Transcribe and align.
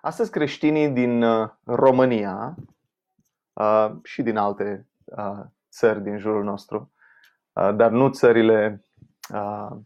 Astăzi 0.00 0.30
creștinii 0.30 0.88
din 0.88 1.22
uh, 1.22 1.50
România 1.64 2.54
uh, 3.52 3.90
și 4.02 4.22
din 4.22 4.36
alte 4.36 4.88
uh, 5.04 5.40
țări 5.70 6.02
din 6.02 6.18
jurul 6.18 6.44
nostru, 6.44 6.92
uh, 7.52 7.74
dar 7.76 7.90
nu 7.90 8.08
țările 8.08 8.84
uh, 9.32 9.76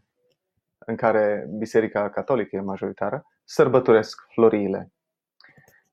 în 0.77 0.95
care 0.95 1.47
Biserica 1.57 2.09
Catolică 2.09 2.55
e 2.55 2.61
majoritară, 2.61 3.25
sărbătoresc 3.43 4.21
floriile. 4.33 4.91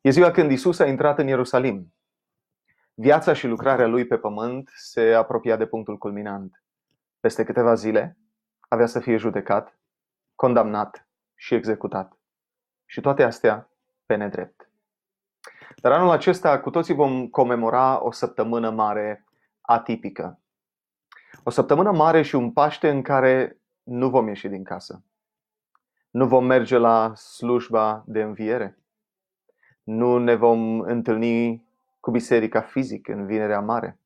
E 0.00 0.10
ziua 0.10 0.30
când 0.30 0.50
Isus 0.50 0.78
a 0.78 0.86
intrat 0.86 1.18
în 1.18 1.26
Ierusalim. 1.26 1.94
Viața 2.94 3.32
și 3.32 3.46
lucrarea 3.46 3.86
lui 3.86 4.06
pe 4.06 4.18
pământ 4.18 4.70
se 4.74 5.12
apropia 5.14 5.56
de 5.56 5.66
punctul 5.66 5.98
culminant. 5.98 6.64
Peste 7.20 7.44
câteva 7.44 7.74
zile 7.74 8.18
avea 8.68 8.86
să 8.86 9.00
fie 9.00 9.16
judecat, 9.16 9.78
condamnat 10.34 11.08
și 11.34 11.54
executat. 11.54 12.18
Și 12.86 13.00
toate 13.00 13.22
astea 13.22 13.69
pe 14.10 14.16
nedrept. 14.16 14.70
Dar 15.76 15.92
anul 15.92 16.10
acesta 16.10 16.60
cu 16.60 16.70
toții 16.70 16.94
vom 16.94 17.28
comemora 17.28 18.04
o 18.04 18.10
săptămână 18.10 18.70
mare 18.70 19.24
atipică. 19.60 20.40
O 21.44 21.50
săptămână 21.50 21.92
mare 21.92 22.22
și 22.22 22.34
un 22.34 22.52
Paște 22.52 22.90
în 22.90 23.02
care 23.02 23.60
nu 23.82 24.10
vom 24.10 24.28
ieși 24.28 24.48
din 24.48 24.64
casă. 24.64 25.04
Nu 26.10 26.26
vom 26.26 26.44
merge 26.44 26.76
la 26.76 27.14
slujba 27.14 28.04
de 28.06 28.22
înviere. 28.22 28.78
Nu 29.82 30.18
ne 30.18 30.34
vom 30.34 30.80
întâlni 30.80 31.64
cu 32.00 32.10
biserica 32.10 32.60
fizic 32.60 33.08
în 33.08 33.26
vinerea 33.26 33.60
mare. 33.60 33.98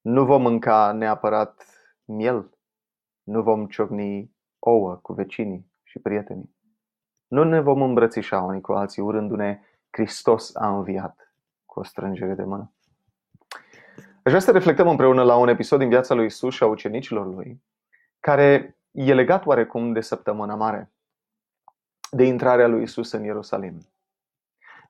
Nu 0.00 0.24
vom 0.24 0.42
mânca 0.42 0.92
neapărat 0.92 1.64
miel. 2.04 2.50
Nu 3.22 3.42
vom 3.42 3.66
ciocni 3.66 4.30
ouă 4.58 4.94
cu 4.94 5.12
vecinii 5.12 5.70
și 5.82 5.98
prietenii. 5.98 6.56
Nu 7.28 7.44
ne 7.44 7.60
vom 7.60 7.82
îmbrățișa 7.82 8.40
unii 8.40 8.60
cu 8.60 8.72
alții 8.72 9.02
urându-ne 9.02 9.60
Hristos 9.90 10.56
a 10.56 10.68
înviat 10.68 11.32
cu 11.66 11.80
o 11.80 11.82
strângere 11.82 12.34
de 12.34 12.44
mână. 12.44 12.72
Aș 14.22 14.34
vrea 14.34 14.38
să 14.38 14.50
reflectăm 14.50 14.88
împreună 14.88 15.22
la 15.22 15.36
un 15.36 15.48
episod 15.48 15.78
din 15.78 15.88
viața 15.88 16.14
lui 16.14 16.26
Isus 16.26 16.54
și 16.54 16.62
a 16.62 16.66
ucenicilor 16.66 17.26
lui, 17.26 17.62
care 18.20 18.76
e 18.90 19.14
legat 19.14 19.46
oarecum 19.46 19.92
de 19.92 20.00
săptămâna 20.00 20.54
mare, 20.54 20.90
de 22.10 22.24
intrarea 22.24 22.66
lui 22.66 22.82
Isus 22.82 23.12
în 23.12 23.24
Ierusalim. 23.24 23.78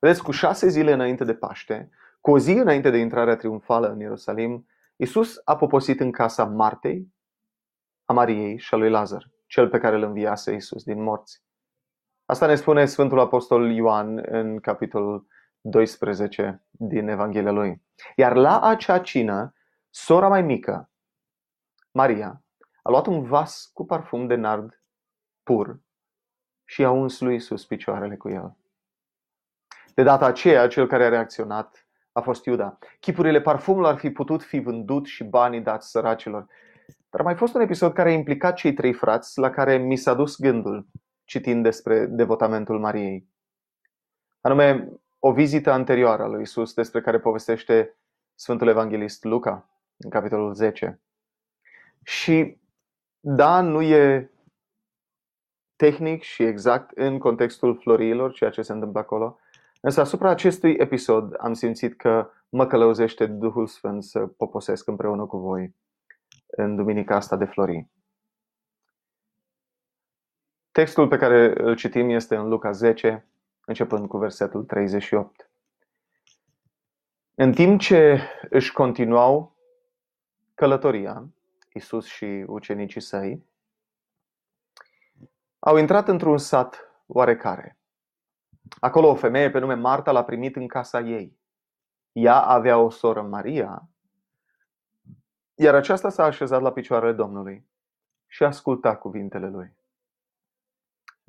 Vedeți, 0.01 0.23
cu 0.23 0.31
șase 0.31 0.69
zile 0.69 0.93
înainte 0.93 1.25
de 1.25 1.35
Paște, 1.35 1.91
cu 2.21 2.31
o 2.31 2.39
zi 2.39 2.53
înainte 2.53 2.91
de 2.91 2.99
intrarea 2.99 3.37
triumfală 3.37 3.89
în 3.89 4.01
Ierusalim, 4.01 4.67
Isus 4.97 5.41
a 5.45 5.57
poposit 5.57 6.01
în 6.01 6.13
casa 6.13 6.45
Martei, 6.45 7.13
a 8.05 8.13
Mariei 8.13 8.59
și 8.59 8.75
a 8.75 8.77
lui 8.77 8.91
Lazar, 8.91 9.31
cel 9.47 9.69
pe 9.69 9.79
care 9.79 9.97
îl 9.97 10.03
înviase 10.03 10.55
Isus 10.55 10.83
din 10.83 11.03
morți. 11.03 11.43
Asta 12.31 12.47
ne 12.47 12.55
spune 12.55 12.87
Sfântul 12.87 13.19
Apostol 13.19 13.71
Ioan 13.71 14.25
în 14.31 14.61
capitolul 14.61 15.27
12 15.61 16.65
din 16.71 17.09
Evanghelia 17.09 17.51
lui. 17.51 17.83
Iar 18.17 18.37
la 18.37 18.61
acea 18.61 18.99
cină, 18.99 19.55
sora 19.91 20.29
mai 20.29 20.43
mică, 20.43 20.91
Maria, 21.91 22.43
a 22.83 22.91
luat 22.91 23.07
un 23.07 23.23
vas 23.23 23.71
cu 23.73 23.85
parfum 23.85 24.27
de 24.27 24.35
nard 24.35 24.83
pur 25.43 25.81
și 26.65 26.85
a 26.85 26.91
uns 26.91 27.21
lui 27.21 27.35
Isus 27.35 27.67
picioarele 27.67 28.17
cu 28.17 28.29
el. 28.29 28.57
De 29.95 30.03
data 30.03 30.27
aceea, 30.27 30.69
cel 30.69 30.87
care 30.87 31.05
a 31.05 31.09
reacționat 31.09 31.89
a 32.13 32.21
fost 32.21 32.45
Iuda. 32.45 32.79
Chipurile 33.01 33.41
parfumului 33.41 33.89
ar 33.89 33.99
fi 33.99 34.11
putut 34.11 34.43
fi 34.43 34.59
vândut 34.59 35.07
și 35.07 35.25
banii 35.25 35.61
dați 35.61 35.91
săracilor. 35.91 36.47
Dar 37.11 37.21
a 37.21 37.25
mai 37.25 37.37
fost 37.37 37.55
un 37.55 37.61
episod 37.61 37.93
care 37.93 38.09
a 38.09 38.13
implicat 38.13 38.55
cei 38.55 38.73
trei 38.73 38.93
frați 38.93 39.39
la 39.39 39.51
care 39.51 39.77
mi 39.77 39.97
s-a 39.97 40.15
dus 40.15 40.41
gândul 40.41 40.87
citind 41.29 41.63
despre 41.63 42.07
devotamentul 42.07 42.79
Mariei. 42.79 43.29
Anume, 44.41 44.89
o 45.19 45.33
vizită 45.33 45.71
anterioară 45.71 46.23
a 46.23 46.27
lui 46.27 46.43
Isus 46.43 46.75
despre 46.75 47.01
care 47.01 47.19
povestește 47.19 47.97
Sfântul 48.35 48.69
Evanghelist 48.69 49.25
Luca 49.25 49.71
în 49.97 50.11
capitolul 50.11 50.55
10. 50.55 51.01
Și 52.03 52.59
da, 53.21 53.61
nu 53.61 53.83
e 53.83 54.31
tehnic 55.77 56.23
și 56.23 56.43
exact 56.43 56.91
în 56.91 57.19
contextul 57.19 57.79
floriilor, 57.79 58.33
ceea 58.33 58.51
ce 58.51 58.63
se 58.63 58.73
întâmplă 58.73 59.01
acolo, 59.01 59.39
însă 59.81 60.01
asupra 60.01 60.31
acestui 60.31 60.73
episod 60.73 61.35
am 61.39 61.53
simțit 61.53 61.97
că 61.97 62.31
mă 62.49 62.67
călăuzește 62.67 63.27
Duhul 63.27 63.67
Sfânt 63.67 64.05
să 64.05 64.19
poposesc 64.19 64.87
împreună 64.87 65.27
cu 65.27 65.39
voi 65.39 65.75
în 66.47 66.77
duminica 66.77 67.17
asta 67.17 67.37
de 67.37 67.45
flori. 67.45 67.87
Textul 70.79 71.09
pe 71.09 71.17
care 71.17 71.63
îl 71.63 71.77
citim 71.77 72.09
este 72.09 72.37
în 72.37 72.49
Luca 72.49 72.71
10, 72.71 73.27
începând 73.65 74.09
cu 74.09 74.19
versetul 74.19 74.65
38. 74.65 75.51
În 77.35 77.53
timp 77.53 77.81
ce 77.81 78.21
își 78.51 78.73
continuau 78.73 79.57
călătoria, 80.55 81.29
Isus 81.73 82.07
și 82.07 82.45
ucenicii 82.47 83.01
săi, 83.01 83.47
au 85.59 85.77
intrat 85.77 86.09
într-un 86.09 86.39
sat 86.39 87.03
oarecare. 87.07 87.79
Acolo 88.81 89.09
o 89.09 89.15
femeie 89.15 89.51
pe 89.51 89.59
nume 89.59 89.75
Marta 89.75 90.11
l-a 90.11 90.25
primit 90.25 90.57
în 90.57 90.67
casa 90.67 91.01
ei. 91.01 91.39
Ea 92.13 92.41
avea 92.41 92.79
o 92.79 92.91
soră 92.91 93.23
Maria, 93.23 93.89
iar 95.55 95.75
aceasta 95.75 96.09
s-a 96.09 96.25
așezat 96.25 96.61
la 96.61 96.73
picioarele 96.73 97.13
Domnului 97.13 97.67
și 98.27 98.45
asculta 98.45 98.97
cuvintele 98.97 99.49
lui. 99.49 99.78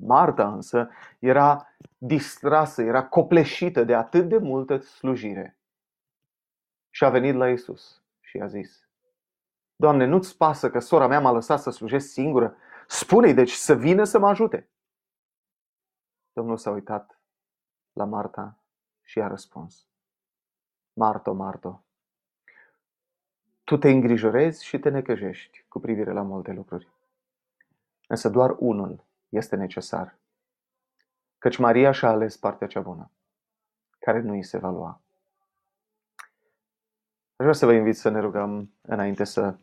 Marta 0.00 0.52
însă 0.52 0.88
era 1.18 1.68
distrasă, 1.98 2.82
era 2.82 3.06
copleșită 3.06 3.84
de 3.84 3.94
atât 3.94 4.28
de 4.28 4.38
multă 4.38 4.78
slujire. 4.78 5.58
Și 6.90 7.04
a 7.04 7.10
venit 7.10 7.34
la 7.34 7.50
Isus 7.50 8.02
și 8.20 8.38
a 8.38 8.46
zis, 8.46 8.88
Doamne, 9.76 10.04
nu-ți 10.04 10.36
pasă 10.36 10.70
că 10.70 10.78
sora 10.78 11.06
mea 11.06 11.20
m-a 11.20 11.30
lăsat 11.30 11.60
să 11.60 11.70
slujesc 11.70 12.08
singură? 12.08 12.56
Spune-i 12.86 13.34
deci 13.34 13.52
să 13.52 13.74
vină 13.74 14.04
să 14.04 14.18
mă 14.18 14.28
ajute. 14.28 14.68
Domnul 16.32 16.56
s-a 16.56 16.70
uitat 16.70 17.20
la 17.92 18.04
Marta 18.04 18.58
și 19.02 19.20
a 19.20 19.26
răspuns, 19.26 19.86
Marto, 20.92 21.32
Marto, 21.32 21.84
tu 23.64 23.76
te 23.76 23.90
îngrijorezi 23.90 24.64
și 24.64 24.78
te 24.78 24.88
necăjești 24.88 25.64
cu 25.68 25.80
privire 25.80 26.12
la 26.12 26.22
multe 26.22 26.52
lucruri. 26.52 26.88
Însă 28.06 28.28
doar 28.28 28.56
unul 28.58 29.04
este 29.30 29.56
necesar. 29.56 30.18
Căci 31.38 31.56
Maria 31.56 31.90
și-a 31.90 32.08
ales 32.08 32.36
partea 32.36 32.66
cea 32.66 32.80
bună, 32.80 33.12
care 33.98 34.20
nu 34.20 34.32
îi 34.32 34.44
se 34.44 34.58
va 34.58 34.70
lua. 34.70 35.02
Aș 37.36 37.46
vrea 37.46 37.52
să 37.52 37.66
vă 37.66 37.72
invit 37.72 37.96
să 37.96 38.08
ne 38.08 38.20
rugăm 38.20 38.74
înainte 38.80 39.24
să 39.24 39.58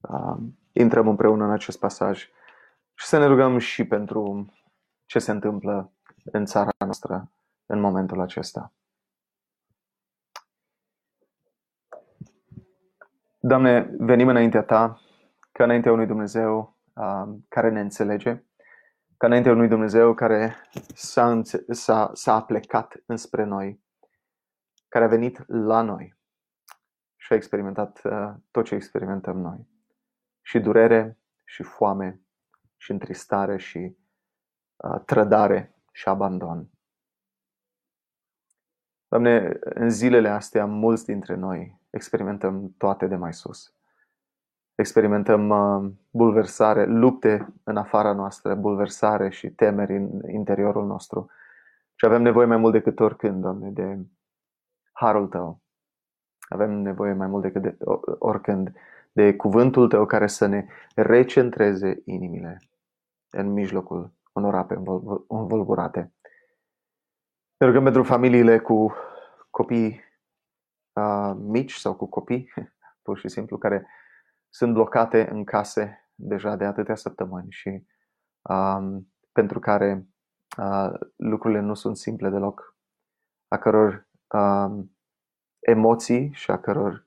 uh, 0.00 0.36
intrăm 0.72 1.08
împreună 1.08 1.44
în 1.44 1.50
acest 1.50 1.78
pasaj 1.78 2.30
și 2.94 3.06
să 3.06 3.18
ne 3.18 3.26
rugăm 3.26 3.58
și 3.58 3.86
pentru 3.86 4.52
ce 5.06 5.18
se 5.18 5.30
întâmplă 5.30 5.92
în 6.24 6.44
țara 6.44 6.70
noastră 6.78 7.32
în 7.66 7.80
momentul 7.80 8.20
acesta. 8.20 8.72
Doamne, 13.38 13.90
venim 13.98 14.28
înaintea 14.28 14.62
Ta, 14.62 15.00
ca 15.52 15.64
înaintea 15.64 15.92
unui 15.92 16.06
Dumnezeu 16.06 16.76
uh, 16.94 17.34
care 17.48 17.70
ne 17.70 17.80
înțelege, 17.80 18.44
ca 19.18 19.26
înaintea 19.26 19.52
unui 19.52 19.68
Dumnezeu 19.68 20.14
care 20.14 20.56
s-a, 20.94 21.40
s-a, 21.68 22.10
s-a 22.14 22.42
plecat 22.42 23.02
înspre 23.06 23.44
noi, 23.44 23.82
care 24.88 25.04
a 25.04 25.08
venit 25.08 25.44
la 25.46 25.80
noi 25.80 26.16
și 27.16 27.32
a 27.32 27.36
experimentat 27.36 28.00
uh, 28.04 28.34
tot 28.50 28.64
ce 28.64 28.74
experimentăm 28.74 29.38
noi. 29.38 29.68
Și 30.40 30.58
durere, 30.58 31.18
și 31.44 31.62
foame, 31.62 32.20
și 32.76 32.90
întristare, 32.90 33.56
și 33.56 33.96
uh, 34.76 35.00
trădare, 35.04 35.74
și 35.92 36.08
abandon. 36.08 36.70
Doamne, 39.08 39.58
în 39.60 39.90
zilele 39.90 40.28
astea, 40.28 40.66
mulți 40.66 41.04
dintre 41.04 41.34
noi 41.34 41.80
experimentăm 41.90 42.74
toate 42.76 43.06
de 43.06 43.16
mai 43.16 43.34
sus 43.34 43.77
experimentăm 44.80 45.48
uh, 45.48 45.90
bulversare, 46.10 46.84
lupte 46.84 47.54
în 47.64 47.76
afara 47.76 48.12
noastră, 48.12 48.54
bulversare 48.54 49.28
și 49.30 49.50
temeri 49.50 49.96
în 49.96 50.28
interiorul 50.28 50.86
nostru. 50.86 51.30
Și 51.94 52.04
avem 52.04 52.22
nevoie 52.22 52.46
mai 52.46 52.56
mult 52.56 52.72
decât 52.72 53.00
oricând, 53.00 53.42
Doamne, 53.42 53.70
de 53.70 53.98
harul 54.92 55.26
Tău. 55.26 55.60
Avem 56.48 56.70
nevoie 56.70 57.12
mai 57.12 57.26
mult 57.26 57.42
decât 57.42 57.62
de 57.62 57.76
oricând 58.18 58.72
de 59.12 59.36
cuvântul 59.36 59.88
Tău 59.88 60.06
care 60.06 60.26
să 60.26 60.46
ne 60.46 60.66
recentreze 60.94 62.02
inimile 62.04 62.58
în 63.30 63.52
mijlocul 63.52 64.12
unor 64.32 64.54
ape 64.54 64.82
învolburate. 65.28 66.12
Ne 67.56 67.66
rugăm 67.66 67.82
pentru 67.82 68.02
familiile 68.02 68.58
cu 68.58 68.94
copii 69.50 70.00
uh, 70.92 71.32
mici 71.36 71.72
sau 71.72 71.94
cu 71.94 72.06
copii, 72.06 72.52
pur 73.04 73.18
și 73.18 73.28
simplu, 73.28 73.58
care 73.58 73.86
sunt 74.48 74.72
blocate 74.72 75.30
în 75.30 75.44
case 75.44 76.10
deja 76.14 76.56
de 76.56 76.64
atâtea 76.64 76.94
săptămâni 76.94 77.50
și 77.50 77.86
um, 78.42 79.12
pentru 79.32 79.58
care 79.58 80.06
uh, 80.58 80.90
lucrurile 81.16 81.60
nu 81.60 81.74
sunt 81.74 81.96
simple 81.96 82.28
deloc, 82.28 82.76
a 83.48 83.58
căror 83.58 84.08
uh, 84.34 84.84
emoții 85.58 86.32
și 86.32 86.50
a 86.50 86.58
căror 86.58 87.06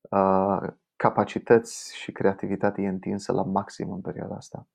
uh, 0.00 0.68
capacități 0.96 1.96
și 1.96 2.12
creativitate 2.12 2.82
e 2.82 2.88
întinsă 2.88 3.32
la 3.32 3.42
maxim 3.42 3.92
în 3.92 4.00
perioada 4.00 4.34
asta. 4.34 4.66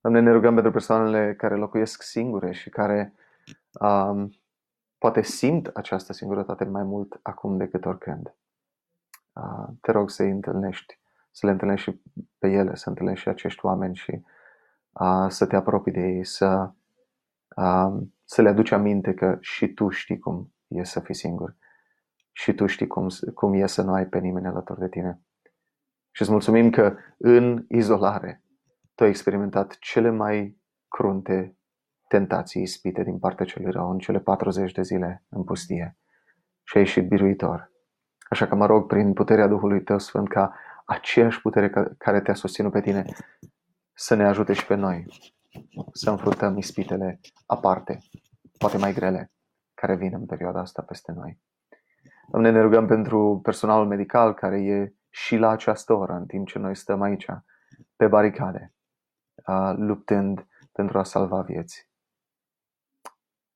Doamne, 0.00 0.20
ne 0.20 0.32
rugăm 0.32 0.54
pentru 0.54 0.72
persoanele 0.72 1.34
care 1.34 1.54
locuiesc 1.54 2.02
singure 2.02 2.52
și 2.52 2.70
care 2.70 3.14
um, 3.80 4.30
poate 4.98 5.22
simt 5.22 5.66
această 5.66 6.12
singurătate 6.12 6.64
mai 6.64 6.82
mult 6.82 7.18
acum 7.22 7.56
decât 7.56 7.84
oricând. 7.84 8.34
Uh, 9.32 9.68
te 9.80 9.90
rog 9.90 10.10
să-i 10.10 10.30
întâlnești, 10.30 11.00
să 11.30 11.46
le 11.46 11.52
întâlnești 11.52 11.90
și 11.90 12.00
pe 12.38 12.48
ele, 12.48 12.74
să 12.74 12.88
întâlnești 12.88 13.22
și 13.22 13.28
acești 13.28 13.64
oameni 13.66 13.94
și 13.94 14.22
uh, 14.90 15.26
să 15.28 15.46
te 15.46 15.56
apropii 15.56 15.92
de 15.92 16.00
ei, 16.00 16.24
să, 16.24 16.70
uh, 17.56 18.02
să 18.24 18.42
le 18.42 18.48
aduci 18.48 18.70
aminte 18.70 19.14
că 19.14 19.36
și 19.40 19.68
tu 19.68 19.88
știi 19.88 20.18
cum 20.18 20.52
e 20.66 20.84
să 20.84 21.00
fii 21.00 21.14
singur 21.14 21.56
și 22.32 22.54
tu 22.54 22.66
știi 22.66 22.86
cum, 22.86 23.06
cum 23.34 23.52
e 23.52 23.66
să 23.66 23.82
nu 23.82 23.92
ai 23.92 24.06
pe 24.06 24.18
nimeni 24.18 24.46
alături 24.46 24.78
de 24.78 24.88
tine. 24.88 25.20
Și 26.10 26.22
îți 26.22 26.30
mulțumim 26.30 26.70
că 26.70 26.96
în 27.18 27.64
izolare 27.68 28.42
tu 28.94 29.02
ai 29.02 29.08
experimentat 29.08 29.76
cele 29.78 30.10
mai 30.10 30.60
crunte 30.88 31.56
tentații 32.08 32.62
ispite 32.62 33.02
din 33.02 33.18
partea 33.18 33.46
celui 33.46 33.70
rău 33.70 33.90
în 33.90 33.98
cele 33.98 34.20
40 34.20 34.72
de 34.72 34.82
zile 34.82 35.24
în 35.28 35.44
pustie 35.44 35.96
și 36.62 36.76
ai 36.76 36.82
ieșit 36.82 37.08
biruitor. 37.08 37.71
Așa 38.32 38.46
că 38.46 38.54
mă 38.54 38.66
rog 38.66 38.86
prin 38.86 39.12
puterea 39.12 39.46
Duhului 39.46 39.82
Tău 39.82 39.98
Sfânt 39.98 40.28
ca 40.28 40.54
aceeași 40.84 41.40
putere 41.40 41.94
care 41.98 42.20
te-a 42.20 42.34
susținut 42.34 42.72
pe 42.72 42.80
tine 42.80 43.04
să 43.92 44.14
ne 44.14 44.24
ajute 44.24 44.52
și 44.52 44.66
pe 44.66 44.74
noi 44.74 45.06
să 45.92 46.10
înfruntăm 46.10 46.56
ispitele 46.56 47.20
aparte, 47.46 47.98
poate 48.58 48.76
mai 48.76 48.92
grele, 48.92 49.32
care 49.74 49.96
vin 49.96 50.14
în 50.14 50.26
perioada 50.26 50.60
asta 50.60 50.82
peste 50.82 51.12
noi. 51.12 51.40
Doamne, 52.30 52.50
ne 52.50 52.60
rugăm 52.60 52.86
pentru 52.86 53.40
personalul 53.42 53.86
medical 53.86 54.34
care 54.34 54.62
e 54.62 54.94
și 55.10 55.36
la 55.36 55.48
această 55.48 55.92
oră, 55.92 56.12
în 56.12 56.26
timp 56.26 56.46
ce 56.46 56.58
noi 56.58 56.76
stăm 56.76 57.02
aici, 57.02 57.26
pe 57.96 58.06
baricade, 58.06 58.74
luptând 59.76 60.46
pentru 60.72 60.98
a 60.98 61.04
salva 61.04 61.40
vieți. 61.40 61.88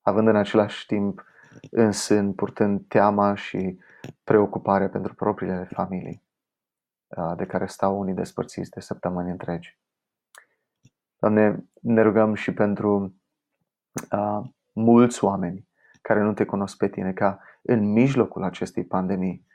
Având 0.01 0.29
în 0.29 0.37
același 0.37 0.87
timp 0.87 1.25
în 1.71 1.93
sân, 1.93 2.33
purtând 2.33 2.89
teama 2.89 3.35
și 3.35 3.79
preocuparea 4.25 4.89
pentru 4.89 5.15
propriile 5.15 5.69
familii, 5.73 6.23
de 7.37 7.47
care 7.47 7.67
stau 7.67 7.99
unii 7.99 8.15
despărțiți 8.15 8.71
de 8.71 8.81
săptămâni 8.81 9.31
întregi. 9.31 9.79
Doamne, 11.19 11.69
ne 11.81 12.03
rugăm 12.03 12.35
și 12.35 12.55
pentru 12.55 13.15
uh, 14.13 14.41
mulți 14.73 15.25
oameni 15.25 15.69
care 16.03 16.21
nu 16.21 16.33
te 16.33 16.45
cunosc 16.45 16.77
pe 16.77 16.89
tine, 16.89 17.13
ca 17.13 17.41
în 17.63 17.93
mijlocul 17.93 18.43
acestei 18.43 18.85
pandemii 18.85 19.47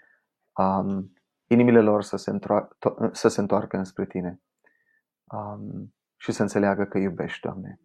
um, 0.58 1.14
inimile 1.48 1.82
lor 1.82 2.04
să 2.04 2.18
se, 2.18 2.32
întoar- 2.32 2.68
să 3.12 3.28
se 3.28 3.40
întoarcă 3.40 3.78
înspre 3.78 4.06
tine 4.06 4.42
um, 5.24 5.94
și 6.18 6.32
să 6.32 6.42
înțeleagă 6.42 6.84
că 6.86 6.98
iubești, 6.98 7.40
Doamne. 7.42 7.80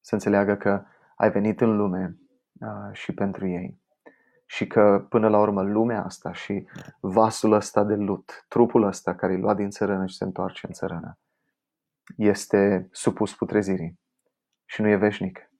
Să 0.00 0.14
înțeleagă 0.14 0.56
că 0.56 0.84
ai 1.16 1.30
venit 1.30 1.60
în 1.60 1.76
lume 1.76 2.18
uh, 2.52 2.92
și 2.92 3.14
pentru 3.14 3.46
ei. 3.46 3.82
Și 4.54 4.66
că 4.66 5.06
până 5.08 5.28
la 5.28 5.38
urmă 5.40 5.62
lumea 5.62 6.04
asta 6.04 6.32
și 6.32 6.66
vasul 7.00 7.52
ăsta 7.52 7.84
de 7.84 7.94
lut, 7.94 8.44
trupul 8.48 8.82
ăsta 8.82 9.14
care 9.14 9.32
îi 9.32 9.40
lua 9.40 9.54
din 9.54 9.70
țărână 9.70 10.06
și 10.06 10.16
se 10.16 10.24
întoarce 10.24 10.66
în 10.66 10.72
țărână, 10.72 11.18
este 12.16 12.88
supus 12.90 13.34
putrezirii 13.34 13.98
și 14.64 14.80
nu 14.80 14.88
e 14.88 14.96
veșnic. 14.96 15.50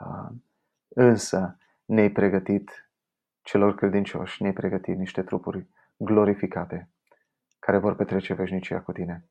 Uh, 0.00 0.36
însă 0.88 1.56
ne-ai 1.84 2.10
pregătit 2.10 2.90
celor 3.42 3.74
credincioși, 3.74 4.42
ne-ai 4.42 4.54
pregătit 4.54 4.96
niște 4.96 5.22
trupuri 5.22 5.66
glorificate 5.96 6.88
care 7.58 7.78
vor 7.78 7.94
petrece 7.94 8.34
veșnicia 8.34 8.80
cu 8.80 8.92
tine. 8.92 9.24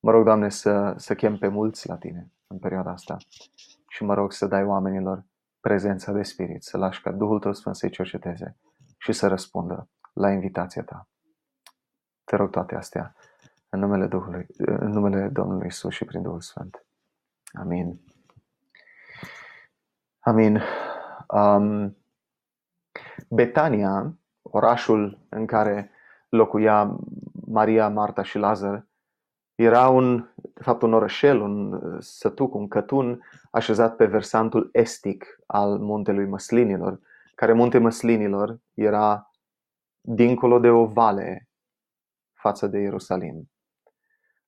Mă 0.00 0.10
rog, 0.10 0.24
Doamne, 0.24 0.48
să, 0.48 0.94
să 0.96 1.14
chem 1.14 1.38
pe 1.38 1.48
mulți 1.48 1.88
la 1.88 1.96
tine 1.96 2.30
în 2.46 2.58
perioada 2.58 2.90
asta 2.90 3.16
și 3.88 4.04
mă 4.04 4.14
rog 4.14 4.32
să 4.32 4.46
dai 4.46 4.64
oamenilor 4.64 5.24
prezența 5.60 6.12
de 6.12 6.22
spirit, 6.22 6.62
să 6.62 6.76
lași 6.76 7.02
ca 7.02 7.12
Duhul 7.12 7.38
Tău 7.38 7.52
Sfânt 7.52 7.76
să-i 7.76 7.90
cerceteze 7.90 8.56
și 8.98 9.12
să 9.12 9.28
răspundă 9.28 9.88
la 10.12 10.30
invitația 10.30 10.82
Ta. 10.82 11.08
Te 12.24 12.36
rog 12.36 12.50
toate 12.50 12.74
astea 12.74 13.14
în 13.68 13.80
numele, 13.80 14.06
Duhului, 14.06 14.46
în 14.56 14.90
numele 14.90 15.28
Domnului 15.28 15.66
Isus 15.66 15.94
și 15.94 16.04
prin 16.04 16.22
Duhul 16.22 16.40
Sfânt. 16.40 16.86
Amin. 17.52 18.00
Amin. 20.20 20.62
Um, 21.28 21.96
Betania, 23.28 24.18
orașul 24.42 25.26
în 25.28 25.46
care 25.46 25.90
locuia 26.28 26.98
Maria, 27.46 27.88
Marta 27.88 28.22
și 28.22 28.38
Lazar, 28.38 28.87
era 29.58 29.88
un, 29.88 30.28
de 30.34 30.62
fapt 30.62 30.82
un 30.82 30.92
orășel, 30.92 31.40
un 31.40 31.80
sătuc, 32.00 32.54
un 32.54 32.68
cătun 32.68 33.22
așezat 33.50 33.96
pe 33.96 34.06
versantul 34.06 34.68
estic 34.72 35.40
al 35.46 35.78
muntelui 35.78 36.26
Măslinilor, 36.26 37.00
care 37.34 37.52
munte 37.52 37.78
Măslinilor 37.78 38.58
era 38.74 39.30
dincolo 40.00 40.58
de 40.58 40.68
o 40.68 40.86
vale 40.86 41.48
față 42.32 42.66
de 42.66 42.78
Ierusalim. 42.78 43.50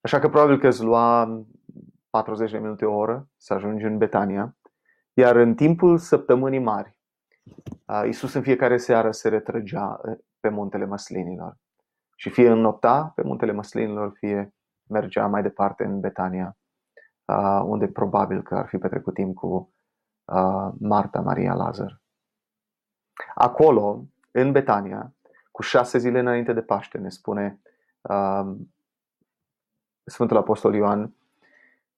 Așa 0.01 0.19
că 0.19 0.29
probabil 0.29 0.59
că 0.59 0.67
îți 0.67 0.83
lua 0.83 1.43
40 2.09 2.51
de 2.51 2.57
minute 2.57 2.85
o 2.85 2.95
oră 2.95 3.29
să 3.37 3.53
ajungi 3.53 3.85
în 3.85 3.97
Betania, 3.97 4.55
iar 5.13 5.35
în 5.35 5.55
timpul 5.55 5.97
săptămânii 5.97 6.59
mari, 6.59 6.95
Isus 8.07 8.33
în 8.33 8.41
fiecare 8.41 8.77
seară 8.77 9.11
se 9.11 9.29
retrăgea 9.29 10.01
pe 10.39 10.49
muntele 10.49 10.85
Măslinilor. 10.85 11.57
Și 12.15 12.29
fie 12.29 12.49
înnopta 12.49 13.11
pe 13.15 13.21
muntele 13.21 13.51
Măslinilor, 13.51 14.11
fie 14.17 14.53
mergea 14.91 15.27
mai 15.27 15.41
departe 15.41 15.83
în 15.83 15.99
Betania, 15.99 16.57
unde 17.63 17.87
probabil 17.87 18.43
că 18.43 18.55
ar 18.55 18.67
fi 18.67 18.77
petrecut 18.77 19.13
timp 19.13 19.35
cu 19.35 19.73
Marta, 20.79 21.21
Maria, 21.21 21.53
Lazar. 21.53 22.01
Acolo, 23.35 24.05
în 24.31 24.51
Betania, 24.51 25.13
cu 25.51 25.61
șase 25.61 25.97
zile 25.97 26.19
înainte 26.19 26.53
de 26.53 26.61
Paște, 26.61 26.97
ne 26.97 27.09
spune 27.09 27.61
Sfântul 30.03 30.37
Apostol 30.37 30.73
Ioan, 30.73 31.15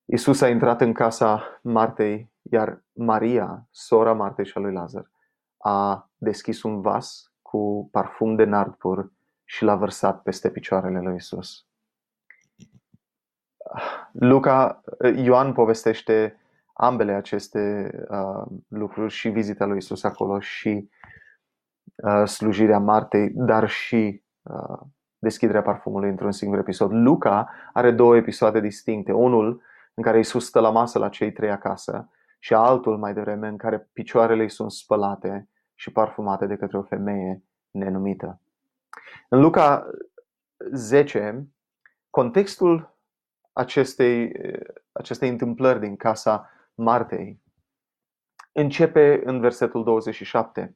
Isus 0.06 0.42
a 0.42 0.50
intrat 0.50 0.82
în 0.82 0.94
casa 0.94 1.60
Martei, 1.62 2.32
iar 2.42 2.84
Maria, 2.92 3.68
sora 3.72 4.14
Martei 4.14 4.46
și 4.46 4.58
a 4.58 4.60
lui 4.60 4.74
Lazar, 4.74 5.12
a 5.58 6.10
deschis 6.18 6.64
un 6.64 6.82
vas 6.82 7.32
cu 7.42 7.90
parfum 7.92 8.36
de 8.36 8.44
nard 8.44 8.74
pur 8.74 9.12
și 9.44 9.64
l-a 9.64 9.76
vărsat 9.76 10.22
peste 10.22 10.50
picioarele 10.50 11.00
lui 11.00 11.16
Isus. 11.16 11.66
Luca, 14.12 14.84
Ioan 15.16 15.54
povestește 15.54 16.38
ambele 16.74 17.12
aceste 17.12 17.92
uh, 18.10 18.46
lucruri 18.68 19.14
și 19.14 19.30
vizita 19.30 19.66
lui 19.66 19.78
Isus 19.78 20.04
acolo 20.04 20.40
și 20.40 20.90
uh, 21.96 22.28
slujirea 22.28 22.80
Martei, 22.80 23.30
dar 23.30 23.70
și 23.70 24.24
uh, 24.42 24.80
deschiderea 25.18 25.62
parfumului 25.62 26.10
într-un 26.10 26.32
singur 26.32 26.58
episod. 26.58 26.92
Luca 26.92 27.50
are 27.74 27.92
două 27.92 28.16
episoade 28.16 28.60
distincte. 28.60 29.12
Unul 29.12 29.62
în 29.94 30.04
care 30.04 30.20
Isus 30.20 30.46
stă 30.46 30.60
la 30.60 30.70
masă 30.70 31.00
la 31.00 31.10
cei 31.10 31.32
trei 31.32 31.52
acasă 31.52 32.10
și 32.40 32.54
altul 32.54 32.98
mai 32.98 33.14
devreme 33.14 33.48
în 33.48 33.58
care 33.58 33.90
picioarele 33.94 34.44
îi 34.44 34.50
sunt 34.50 34.72
spălate 34.72 35.50
și 35.76 35.92
parfumate 35.92 36.46
de 36.46 36.56
către 36.56 36.78
o 36.78 36.82
femeie 36.82 37.44
nenumită. 37.72 38.40
În 39.30 39.42
Luca 39.42 39.90
10, 40.72 41.48
contextul 42.10 42.93
acestei, 43.54 44.32
acestei 44.92 45.30
întâmplări 45.30 45.80
din 45.80 45.96
casa 45.96 46.50
Martei 46.76 47.42
începe 48.52 49.22
în 49.24 49.40
versetul 49.40 49.84
27, 49.84 50.76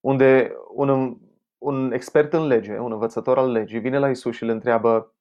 unde 0.00 0.52
un, 0.74 1.18
un 1.58 1.92
expert 1.92 2.32
în 2.32 2.46
lege, 2.46 2.78
un 2.78 2.92
învățător 2.92 3.38
al 3.38 3.50
legii, 3.50 3.80
vine 3.80 3.98
la 3.98 4.10
Isus 4.10 4.36
și 4.36 4.42
îl 4.42 4.48
întreabă 4.48 5.14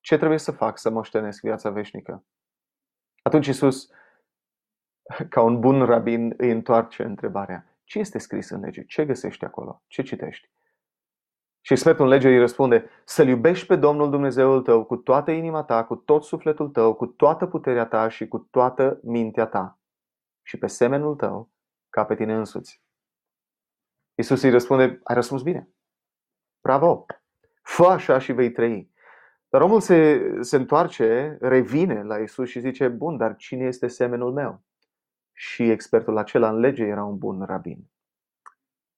ce 0.00 0.16
trebuie 0.16 0.38
să 0.38 0.52
fac 0.52 0.78
să 0.78 0.90
moștenesc 0.90 1.40
viața 1.40 1.70
veșnică. 1.70 2.24
Atunci 3.22 3.46
Isus, 3.46 3.90
ca 5.28 5.42
un 5.42 5.60
bun 5.60 5.84
rabin, 5.84 6.34
îi 6.36 6.50
întoarce 6.50 7.02
întrebarea. 7.02 7.78
Ce 7.84 7.98
este 7.98 8.18
scris 8.18 8.50
în 8.50 8.60
lege? 8.60 8.84
Ce 8.84 9.04
găsești 9.04 9.44
acolo? 9.44 9.82
Ce 9.86 10.02
citești? 10.02 10.50
Și 11.66 11.72
expertul 11.72 12.04
în 12.04 12.10
lege 12.10 12.28
îi 12.28 12.38
răspunde, 12.38 12.90
să-L 13.04 13.28
iubești 13.28 13.66
pe 13.66 13.76
Domnul 13.76 14.10
Dumnezeul 14.10 14.62
tău 14.62 14.84
cu 14.84 14.96
toată 14.96 15.30
inima 15.30 15.62
ta, 15.62 15.84
cu 15.84 15.96
tot 15.96 16.24
sufletul 16.24 16.68
tău, 16.68 16.94
cu 16.94 17.06
toată 17.06 17.46
puterea 17.46 17.86
ta 17.86 18.08
și 18.08 18.28
cu 18.28 18.38
toată 18.38 19.00
mintea 19.02 19.46
ta 19.46 19.78
și 20.42 20.58
pe 20.58 20.66
semenul 20.66 21.14
tău 21.14 21.50
ca 21.88 22.04
pe 22.04 22.14
tine 22.14 22.34
însuți. 22.34 22.82
Iisus 24.14 24.42
îi 24.42 24.50
răspunde, 24.50 24.82
ai 24.82 25.14
răspuns 25.14 25.42
bine. 25.42 25.68
Bravo! 26.60 27.06
Fă 27.62 27.84
așa 27.84 28.18
și 28.18 28.32
vei 28.32 28.50
trăi. 28.52 28.92
Dar 29.48 29.60
omul 29.60 29.80
se, 29.80 30.22
se 30.40 30.56
întoarce, 30.56 31.36
revine 31.40 32.02
la 32.02 32.18
Isus 32.18 32.48
și 32.48 32.60
zice, 32.60 32.88
bun, 32.88 33.16
dar 33.16 33.36
cine 33.36 33.64
este 33.64 33.86
semenul 33.86 34.32
meu? 34.32 34.62
Și 35.32 35.70
expertul 35.70 36.16
acela 36.16 36.48
în 36.48 36.58
lege 36.58 36.84
era 36.84 37.04
un 37.04 37.18
bun 37.18 37.42
rabin. 37.42 37.90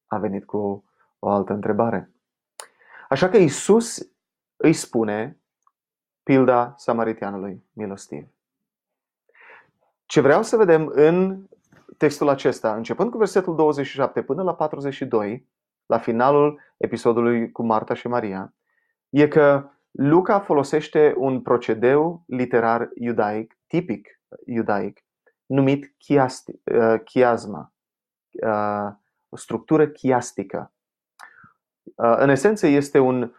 A 0.06 0.18
venit 0.18 0.44
cu 0.44 0.85
o 1.18 1.28
altă 1.28 1.52
întrebare. 1.52 2.11
Așa 3.09 3.29
că 3.29 3.37
Isus 3.37 4.11
îi 4.57 4.73
spune 4.73 5.41
pilda 6.23 6.75
samaritianului 6.77 7.65
milostiv. 7.73 8.27
Ce 10.07 10.21
vreau 10.21 10.43
să 10.43 10.57
vedem 10.57 10.91
în 10.95 11.47
textul 11.97 12.29
acesta, 12.29 12.75
începând 12.75 13.11
cu 13.11 13.19
versetul 13.19 13.57
27 13.57 14.23
până 14.23 14.43
la 14.43 14.55
42, 14.55 15.49
la 15.87 15.99
finalul 15.99 16.61
episodului 16.77 17.53
cu 17.53 17.63
Marta 17.63 17.95
și 17.95 18.09
Maria, 18.09 18.55
e 19.09 19.29
că 19.29 19.71
Luca 19.91 20.41
folosește 20.41 21.15
un 21.17 21.43
procedeu 21.43 22.25
literar 22.27 22.91
iudaic, 22.95 23.59
tipic 23.67 24.21
iudaic, 24.45 25.05
numit 25.47 25.95
chiasti, 25.99 26.61
uh, 26.65 27.01
chiasma, 27.05 27.73
uh, 28.31 28.93
o 29.29 29.37
structură 29.37 29.89
chiastică. 29.89 30.73
Uh, 31.97 32.15
în 32.19 32.29
esență 32.29 32.67
este 32.67 32.99
un, 32.99 33.33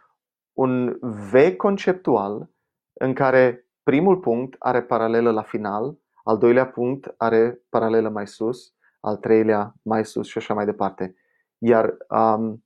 un 0.53 0.97
V 1.01 1.55
conceptual 1.57 2.49
în 2.93 3.13
care 3.13 3.67
primul 3.83 4.17
punct 4.17 4.55
are 4.59 4.81
paralelă 4.81 5.31
la 5.31 5.41
final, 5.41 5.97
al 6.23 6.37
doilea 6.37 6.67
punct 6.67 7.13
are 7.17 7.61
paralelă 7.69 8.09
mai 8.09 8.27
sus, 8.27 8.73
al 8.99 9.15
treilea 9.17 9.73
mai 9.81 10.05
sus 10.05 10.27
și 10.27 10.37
așa 10.37 10.53
mai 10.53 10.65
departe. 10.65 11.15
Iar 11.57 11.97
um, 12.09 12.63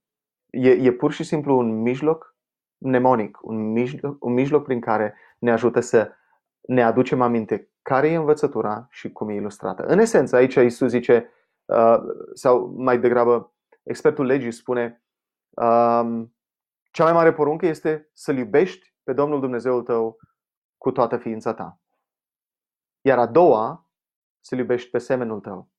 e, 0.50 0.70
e 0.70 0.92
pur 0.92 1.12
și 1.12 1.24
simplu 1.24 1.58
un 1.58 1.82
mijloc 1.82 2.36
mnemonic, 2.78 3.38
un 3.42 3.72
mijloc, 3.72 4.24
un 4.24 4.34
mijloc 4.34 4.64
prin 4.64 4.80
care 4.80 5.16
ne 5.40 5.52
ajută 5.52 5.80
să 5.80 6.12
ne 6.62 6.84
aducem 6.84 7.22
aminte 7.22 7.70
care 7.82 8.08
e 8.08 8.16
învățătura 8.16 8.88
și 8.90 9.12
cum 9.12 9.30
e 9.30 9.34
ilustrată. 9.34 9.84
În 9.84 10.00
esență, 10.00 10.36
aici 10.36 10.56
Isus 10.56 10.90
zice, 10.90 11.30
uh, 11.66 11.98
sau 12.34 12.74
mai 12.78 13.00
degrabă, 13.00 13.54
expertul 13.84 14.26
legii 14.26 14.52
spune, 14.52 14.86
um, 14.86 15.11
cea 16.92 17.04
mai 17.04 17.14
mare 17.14 17.34
poruncă 17.34 17.66
este 17.66 18.10
să-L 18.14 18.38
iubești 18.38 18.96
pe 19.04 19.14
Domnul 19.14 19.40
Dumnezeul 19.40 19.84
tău 19.84 20.18
cu 20.78 20.92
toată 20.92 21.18
ființa 21.18 21.54
ta. 21.54 21.80
Iar 23.02 23.20
a 23.20 23.26
doua, 23.26 23.90
să-L 24.40 24.58
iubești 24.58 24.90
pe 24.90 24.98
semenul 24.98 25.40
tău. 25.40 25.70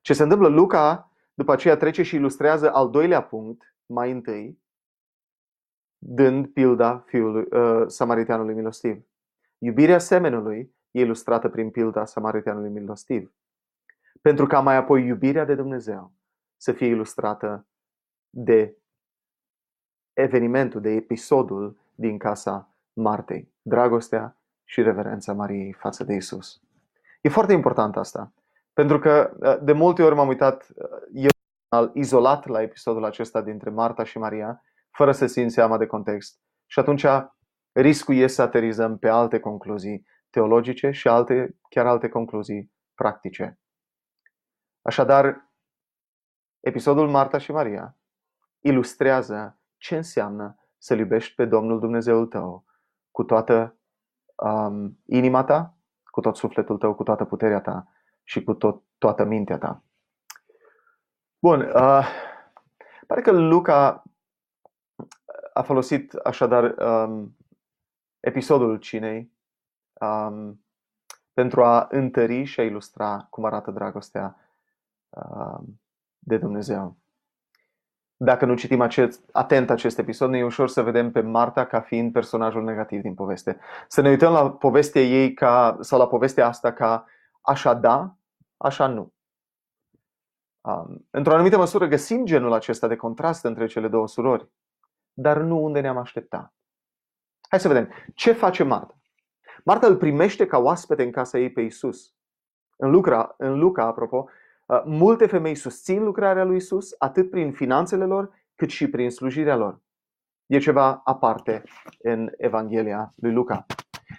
Ce 0.00 0.14
se 0.14 0.22
întâmplă, 0.22 0.48
Luca 0.48 1.12
după 1.34 1.52
aceea 1.52 1.76
trece 1.76 2.02
și 2.02 2.14
ilustrează 2.14 2.72
al 2.72 2.90
doilea 2.90 3.22
punct 3.22 3.76
mai 3.86 4.10
întâi, 4.10 4.62
dând 5.98 6.46
pilda 6.46 6.98
fiului, 6.98 7.46
uh, 7.60 7.86
samaritianului 7.86 8.54
milostiv. 8.54 9.02
Iubirea 9.58 9.98
semenului 9.98 10.76
e 10.90 11.00
ilustrată 11.00 11.48
prin 11.48 11.70
pilda 11.70 12.04
samaritianului 12.04 12.70
milostiv. 12.70 13.32
Pentru 14.20 14.46
ca 14.46 14.60
mai 14.60 14.76
apoi 14.76 15.06
iubirea 15.06 15.44
de 15.44 15.54
Dumnezeu 15.54 16.12
să 16.56 16.72
fie 16.72 16.86
ilustrată 16.86 17.66
de 18.30 18.76
evenimentul, 20.22 20.80
de 20.80 20.90
episodul 20.90 21.76
din 21.94 22.18
casa 22.18 22.74
Martei, 22.92 23.52
dragostea 23.62 24.36
și 24.64 24.82
reverența 24.82 25.32
Mariei 25.32 25.72
față 25.72 26.04
de 26.04 26.14
Isus. 26.14 26.60
E 27.20 27.28
foarte 27.28 27.52
important 27.52 27.96
asta, 27.96 28.32
pentru 28.72 28.98
că 28.98 29.36
uh, 29.40 29.58
de 29.62 29.72
multe 29.72 30.02
ori 30.02 30.14
m-am 30.14 30.28
uitat 30.28 30.68
uh, 30.74 30.86
eu 31.12 31.90
izolat 31.92 32.46
la 32.46 32.62
episodul 32.62 33.04
acesta 33.04 33.42
dintre 33.42 33.70
Marta 33.70 34.04
și 34.04 34.18
Maria, 34.18 34.62
fără 34.90 35.12
să 35.12 35.26
țin 35.26 35.48
seama 35.48 35.78
de 35.78 35.86
context. 35.86 36.40
Și 36.66 36.78
atunci 36.78 37.06
riscul 37.72 38.14
este 38.14 38.28
să 38.28 38.42
aterizăm 38.42 38.98
pe 38.98 39.08
alte 39.08 39.40
concluzii 39.40 40.06
teologice 40.30 40.90
și 40.90 41.08
alte, 41.08 41.56
chiar 41.68 41.86
alte 41.86 42.08
concluzii 42.08 42.72
practice. 42.94 43.58
Așadar, 44.82 45.50
episodul 46.60 47.08
Marta 47.08 47.38
și 47.38 47.52
Maria 47.52 47.96
ilustrează 48.60 49.57
ce 49.78 49.96
înseamnă 49.96 50.56
să 50.78 50.94
iubești 50.94 51.34
pe 51.34 51.44
Domnul 51.44 51.80
Dumnezeul 51.80 52.26
tău 52.26 52.64
cu 53.10 53.24
toată 53.24 53.78
um, 54.34 54.98
inima 55.04 55.44
ta, 55.44 55.76
cu 56.04 56.20
tot 56.20 56.36
sufletul 56.36 56.78
tău, 56.78 56.94
cu 56.94 57.02
toată 57.02 57.24
puterea 57.24 57.60
ta 57.60 57.88
și 58.22 58.44
cu 58.44 58.54
tot, 58.54 58.82
toată 58.98 59.24
mintea 59.24 59.58
ta. 59.58 59.82
Bun, 61.38 61.60
uh, 61.60 62.06
pare 63.06 63.20
că 63.22 63.30
Luca 63.30 64.02
a 65.52 65.62
folosit 65.62 66.12
așadar 66.12 66.74
um, 66.78 67.36
episodul 68.20 68.78
cinei 68.78 69.32
um, 69.92 70.64
pentru 71.32 71.64
a 71.64 71.86
întări 71.90 72.44
și 72.44 72.60
a 72.60 72.64
ilustra 72.64 73.26
cum 73.30 73.44
arată 73.44 73.70
dragostea 73.70 74.36
um, 75.08 75.80
de 76.18 76.38
Dumnezeu. 76.38 76.96
Dacă 78.20 78.44
nu 78.44 78.54
citim 78.54 78.80
acest, 78.80 79.28
atent 79.32 79.70
acest 79.70 79.98
episod, 79.98 80.30
ne 80.30 80.38
e 80.38 80.44
ușor 80.44 80.68
să 80.68 80.82
vedem 80.82 81.10
pe 81.10 81.20
Marta 81.20 81.66
ca 81.66 81.80
fiind 81.80 82.12
personajul 82.12 82.64
negativ 82.64 83.00
din 83.00 83.14
poveste. 83.14 83.58
Să 83.88 84.00
ne 84.00 84.08
uităm 84.08 84.32
la 84.32 84.50
povestea 84.50 85.02
ei 85.02 85.34
ca, 85.34 85.76
sau 85.80 85.98
la 85.98 86.06
povestea 86.06 86.46
asta 86.46 86.72
ca 86.72 87.06
așa 87.40 87.74
da, 87.74 88.16
așa 88.56 88.86
nu. 88.86 89.12
Um, 90.60 91.06
într-o 91.10 91.34
anumită 91.34 91.56
măsură 91.56 91.86
găsim 91.86 92.24
genul 92.24 92.52
acesta 92.52 92.86
de 92.86 92.96
contrast 92.96 93.44
între 93.44 93.66
cele 93.66 93.88
două 93.88 94.08
surori, 94.08 94.48
dar 95.12 95.36
nu 95.36 95.64
unde 95.64 95.80
ne-am 95.80 95.96
aștepta. 95.96 96.54
Hai 97.48 97.60
să 97.60 97.68
vedem. 97.68 97.88
Ce 98.14 98.32
face 98.32 98.62
Marta? 98.62 98.94
Marta 99.64 99.86
îl 99.86 99.96
primește 99.96 100.46
ca 100.46 100.58
oaspete 100.58 101.02
în 101.02 101.10
casa 101.10 101.38
ei 101.38 101.50
pe 101.50 101.60
Isus. 101.60 102.14
În 102.76 102.90
Luca, 102.90 103.34
în 103.38 103.58
Luca 103.58 103.84
apropo, 103.84 104.16
uh, 104.16 104.30
multe 104.84 105.26
femei 105.26 105.54
susțin 105.54 106.04
lucrarea 106.04 106.44
lui 106.44 106.56
Isus, 106.56 106.94
atât 106.98 107.30
prin 107.30 107.52
finanțele 107.52 108.04
lor, 108.04 108.30
cât 108.54 108.68
și 108.68 108.88
prin 108.88 109.10
slujirea 109.10 109.56
lor. 109.56 109.80
E 110.46 110.58
ceva 110.58 111.00
aparte 111.04 111.62
în 111.98 112.30
Evanghelia 112.36 113.12
lui 113.16 113.32
Luca. 113.32 113.66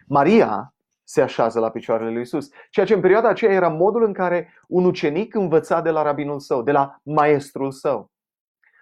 Maria 0.08 0.74
se 1.04 1.22
așează 1.22 1.60
la 1.60 1.70
picioarele 1.70 2.12
lui 2.12 2.22
Isus. 2.22 2.50
Ceea 2.70 2.86
ce 2.86 2.94
în 2.94 3.02
perioada 3.02 3.30
aceea 3.30 3.52
era 3.52 3.68
modul 3.68 4.04
în 4.04 4.14
care 4.14 4.54
un 4.68 4.86
ucenic 4.86 5.36
învăța 5.36 5.82
de 5.82 5.90
la 5.90 6.02
rabinul 6.02 6.40
său, 6.40 6.64
de 6.64 6.72
la 6.72 7.00
maestrul 7.04 7.72
său. 7.72 8.12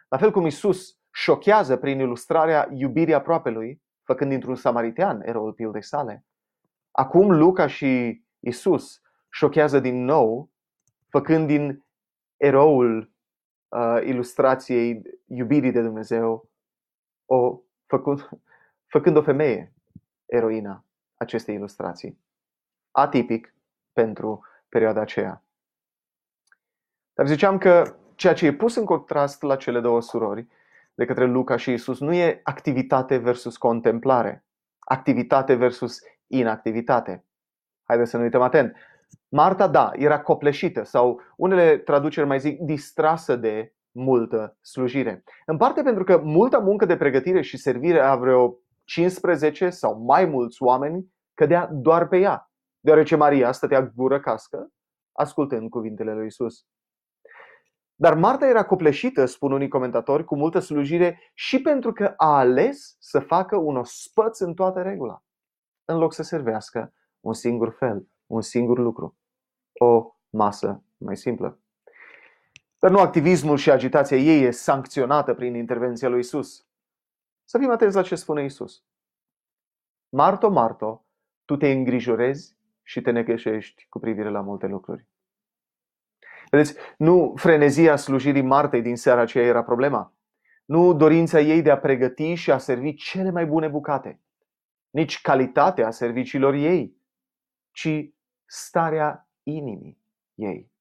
La 0.09 0.17
fel 0.17 0.31
cum 0.31 0.45
Isus 0.45 0.97
șochează 1.11 1.77
prin 1.77 1.99
ilustrarea 1.99 2.69
iubirii 2.71 3.13
aproapelui, 3.13 3.81
făcând 4.03 4.29
dintr-un 4.29 4.55
samaritean 4.55 5.21
eroul 5.25 5.53
pildei 5.53 5.83
sale. 5.83 6.25
Acum 6.91 7.31
Luca 7.31 7.67
și 7.67 8.21
Isus 8.39 9.01
șochează 9.29 9.79
din 9.79 10.03
nou, 10.05 10.49
făcând 11.09 11.47
din 11.47 11.85
eroul 12.37 13.11
uh, 13.69 14.01
ilustrației 14.03 15.01
iubirii 15.25 15.71
de 15.71 15.81
Dumnezeu, 15.81 16.49
o, 17.25 17.59
făcând, 17.85 18.29
făcând 18.85 19.15
o 19.15 19.21
femeie 19.21 19.73
eroina 20.25 20.85
acestei 21.15 21.55
ilustrații. 21.55 22.19
Atipic 22.91 23.55
pentru 23.93 24.45
perioada 24.69 25.01
aceea. 25.01 25.43
Dar 27.13 27.27
ziceam 27.27 27.57
că 27.57 27.95
ceea 28.15 28.33
ce 28.33 28.45
e 28.45 28.53
pus 28.53 28.75
în 28.75 28.85
contrast 28.85 29.41
la 29.41 29.55
cele 29.55 29.79
două 29.79 30.01
surori 30.01 30.47
de 30.93 31.05
către 31.05 31.25
Luca 31.25 31.57
și 31.57 31.71
Isus 31.71 31.99
nu 31.99 32.13
e 32.13 32.39
activitate 32.43 33.17
versus 33.17 33.57
contemplare, 33.57 34.45
activitate 34.79 35.53
versus 35.53 35.99
inactivitate. 36.27 37.25
Haideți 37.83 38.09
să 38.09 38.17
ne 38.17 38.23
uităm 38.23 38.41
atent. 38.41 38.75
Marta, 39.29 39.67
da, 39.67 39.91
era 39.93 40.21
copleșită 40.21 40.83
sau 40.83 41.21
unele 41.35 41.77
traduceri 41.77 42.27
mai 42.27 42.39
zic 42.39 42.59
distrasă 42.59 43.35
de 43.35 43.73
multă 43.91 44.57
slujire. 44.61 45.23
În 45.45 45.57
parte 45.57 45.81
pentru 45.81 46.03
că 46.03 46.17
multă 46.17 46.59
muncă 46.59 46.85
de 46.85 46.97
pregătire 46.97 47.41
și 47.41 47.57
servire 47.57 47.99
a 47.99 48.15
vreo 48.15 48.57
15 48.83 49.69
sau 49.69 49.99
mai 49.99 50.25
mulți 50.25 50.63
oameni 50.63 51.13
cădea 51.33 51.69
doar 51.71 52.07
pe 52.07 52.17
ea, 52.17 52.51
deoarece 52.79 53.15
Maria 53.15 53.51
stătea 53.51 53.91
gură 53.95 54.19
cască, 54.19 54.71
ascultând 55.11 55.69
cuvintele 55.69 56.13
lui 56.13 56.25
Isus. 56.25 56.65
Dar 57.95 58.13
Marta 58.13 58.47
era 58.47 58.65
copleșită, 58.65 59.25
spun 59.25 59.51
unii 59.51 59.67
comentatori, 59.67 60.23
cu 60.23 60.35
multă 60.35 60.59
slujire 60.59 61.31
și 61.33 61.61
pentru 61.61 61.91
că 61.93 62.13
a 62.17 62.37
ales 62.37 62.95
să 62.99 63.19
facă 63.19 63.55
un 63.55 63.75
ospăț 63.75 64.39
în 64.39 64.53
toată 64.53 64.81
regula, 64.81 65.23
în 65.85 65.97
loc 65.97 66.13
să 66.13 66.23
servească 66.23 66.93
un 67.19 67.33
singur 67.33 67.75
fel, 67.79 68.07
un 68.27 68.41
singur 68.41 68.77
lucru, 68.77 69.17
o 69.73 70.15
masă 70.29 70.83
mai 70.97 71.17
simplă. 71.17 71.59
Dar 72.79 72.91
nu 72.91 72.99
activismul 72.99 73.57
și 73.57 73.71
agitația 73.71 74.17
ei 74.17 74.43
e 74.43 74.51
sancționată 74.51 75.33
prin 75.33 75.55
intervenția 75.55 76.09
lui 76.09 76.19
Isus. 76.19 76.65
Să 77.43 77.57
fim 77.57 77.69
atenți 77.69 77.95
la 77.95 78.01
ce 78.01 78.15
spune 78.15 78.43
Isus. 78.43 78.83
Marto, 80.09 80.49
Marto, 80.49 81.05
tu 81.45 81.57
te 81.57 81.71
îngrijorezi 81.71 82.57
și 82.83 83.01
te 83.01 83.11
negășești 83.11 83.85
cu 83.89 83.99
privire 83.99 84.29
la 84.29 84.41
multe 84.41 84.67
lucruri. 84.67 85.07
Vedeți, 86.49 86.75
nu 86.97 87.33
frenezia 87.35 87.95
slujirii 87.95 88.41
Martei 88.41 88.81
din 88.81 88.95
seara 88.95 89.21
aceea 89.21 89.45
era 89.45 89.63
problema. 89.63 90.13
Nu 90.65 90.93
dorința 90.93 91.39
ei 91.39 91.61
de 91.61 91.71
a 91.71 91.77
pregăti 91.77 92.33
și 92.33 92.51
a 92.51 92.57
servi 92.57 92.93
cele 92.93 93.31
mai 93.31 93.45
bune 93.45 93.67
bucate. 93.67 94.21
nici 94.89 95.21
calitatea 95.21 95.91
serviciilor 95.91 96.53
ei, 96.53 96.97
ci 97.71 98.09
starea 98.47 99.29
inimii 99.43 100.01
ei. 100.35 100.71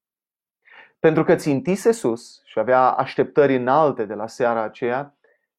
Pentru 0.98 1.24
că 1.24 1.34
țintise 1.34 1.92
sus 1.92 2.42
și 2.44 2.58
avea 2.58 2.90
așteptări 2.90 3.56
înalte 3.56 4.04
de 4.04 4.14
la 4.14 4.26
seara 4.26 4.62
aceea, 4.62 5.16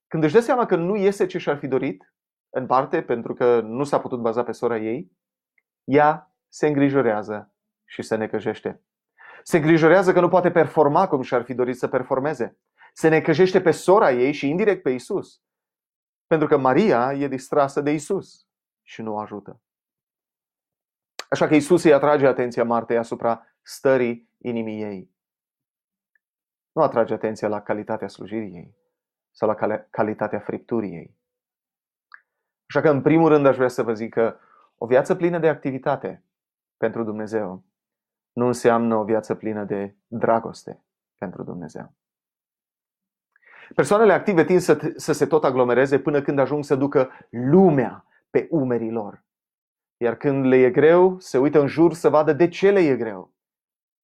când 0.08 0.24
își 0.24 0.34
dă 0.34 0.40
seama 0.40 0.66
că 0.66 0.76
nu 0.76 0.96
iese 0.96 1.26
ce 1.26 1.38
și-ar 1.38 1.58
fi 1.58 1.68
dorit, 1.68 2.14
în 2.50 2.66
parte 2.66 3.02
pentru 3.02 3.34
că 3.34 3.62
nu 3.62 3.84
s-a 3.84 4.00
putut 4.00 4.20
baza 4.20 4.44
pe 4.44 4.52
sora 4.52 4.78
ei, 4.78 5.12
ea 5.84 6.32
se 6.48 6.68
îngrijorează 6.68 7.54
și 7.86 8.02
se 8.02 8.16
necăjește. 8.16 8.82
Se 9.44 9.58
îngrijorează 9.58 10.14
că 10.14 10.20
nu 10.20 10.28
poate 10.28 10.52
performa 10.52 11.08
cum 11.08 11.22
și-ar 11.22 11.44
fi 11.44 11.54
dorit 11.54 11.78
să 11.78 11.88
performeze. 11.88 12.58
Se 12.94 13.08
necăjește 13.08 13.62
pe 13.62 13.72
sora 13.72 14.12
ei 14.12 14.32
și 14.32 14.50
indirect 14.50 14.82
pe 14.82 14.90
Isus. 14.90 15.42
Pentru 16.28 16.48
că 16.48 16.58
Maria 16.58 17.14
e 17.14 17.28
distrasă 17.28 17.82
de 17.82 17.92
Isus 17.92 18.48
și 18.82 19.02
nu 19.02 19.14
o 19.14 19.20
ajută. 19.20 19.62
Așa 21.30 21.48
că 21.48 21.56
Isus 21.56 21.84
îi 21.84 21.94
atrage 21.94 22.28
atenția 22.28 22.64
Martei 22.64 22.98
asupra 22.98 23.46
stării 23.62 24.30
inimii 24.38 24.82
ei. 24.84 25.16
Nu 26.72 26.82
atrage 26.82 27.14
atenția 27.14 27.48
la 27.48 27.62
calitatea 27.62 28.08
slujirii 28.08 28.56
ei 28.56 28.76
sau 29.32 29.48
la 29.48 29.86
calitatea 29.90 30.40
fripturii 30.40 30.94
ei. 30.94 31.18
Așa 32.68 32.82
că, 32.82 32.90
în 32.90 33.02
primul 33.02 33.30
rând, 33.30 33.46
aș 33.46 33.56
vrea 33.56 33.68
să 33.68 33.84
vă 33.84 33.94
zic 33.94 34.14
că 34.14 34.38
o 34.78 34.86
viață 34.86 35.16
plină 35.16 35.40
de 35.40 35.50
activitate 35.50 36.24
pentru 36.78 37.04
Dumnezeu 37.04 37.64
nu 38.32 38.46
înseamnă 38.46 38.96
o 38.96 39.04
viață 39.04 39.36
plină 39.36 39.64
de 39.64 39.96
dragoste 40.08 40.84
pentru 41.18 41.44
Dumnezeu. 41.44 41.94
Persoanele 43.76 44.14
active 44.14 44.44
tind 44.44 44.60
să, 44.60 44.94
să 44.96 45.12
se 45.12 45.26
tot 45.26 45.44
aglomereze 45.44 46.00
până 46.00 46.22
când 46.22 46.40
ajung 46.40 46.64
să 46.64 46.76
ducă 46.76 47.10
lumea 47.30 48.06
pe 48.30 48.48
umerii 48.52 48.92
lor. 48.92 49.26
Iar 49.98 50.16
când 50.16 50.46
le 50.46 50.56
e 50.56 50.72
greu, 50.72 51.20
se 51.20 51.38
uită 51.38 51.60
în 51.60 51.68
jur 51.68 51.94
să 51.94 52.10
vadă 52.10 52.34
de 52.34 52.48
ce 52.48 52.72
le 52.72 52.80
e 52.80 52.96
greu. 52.96 53.34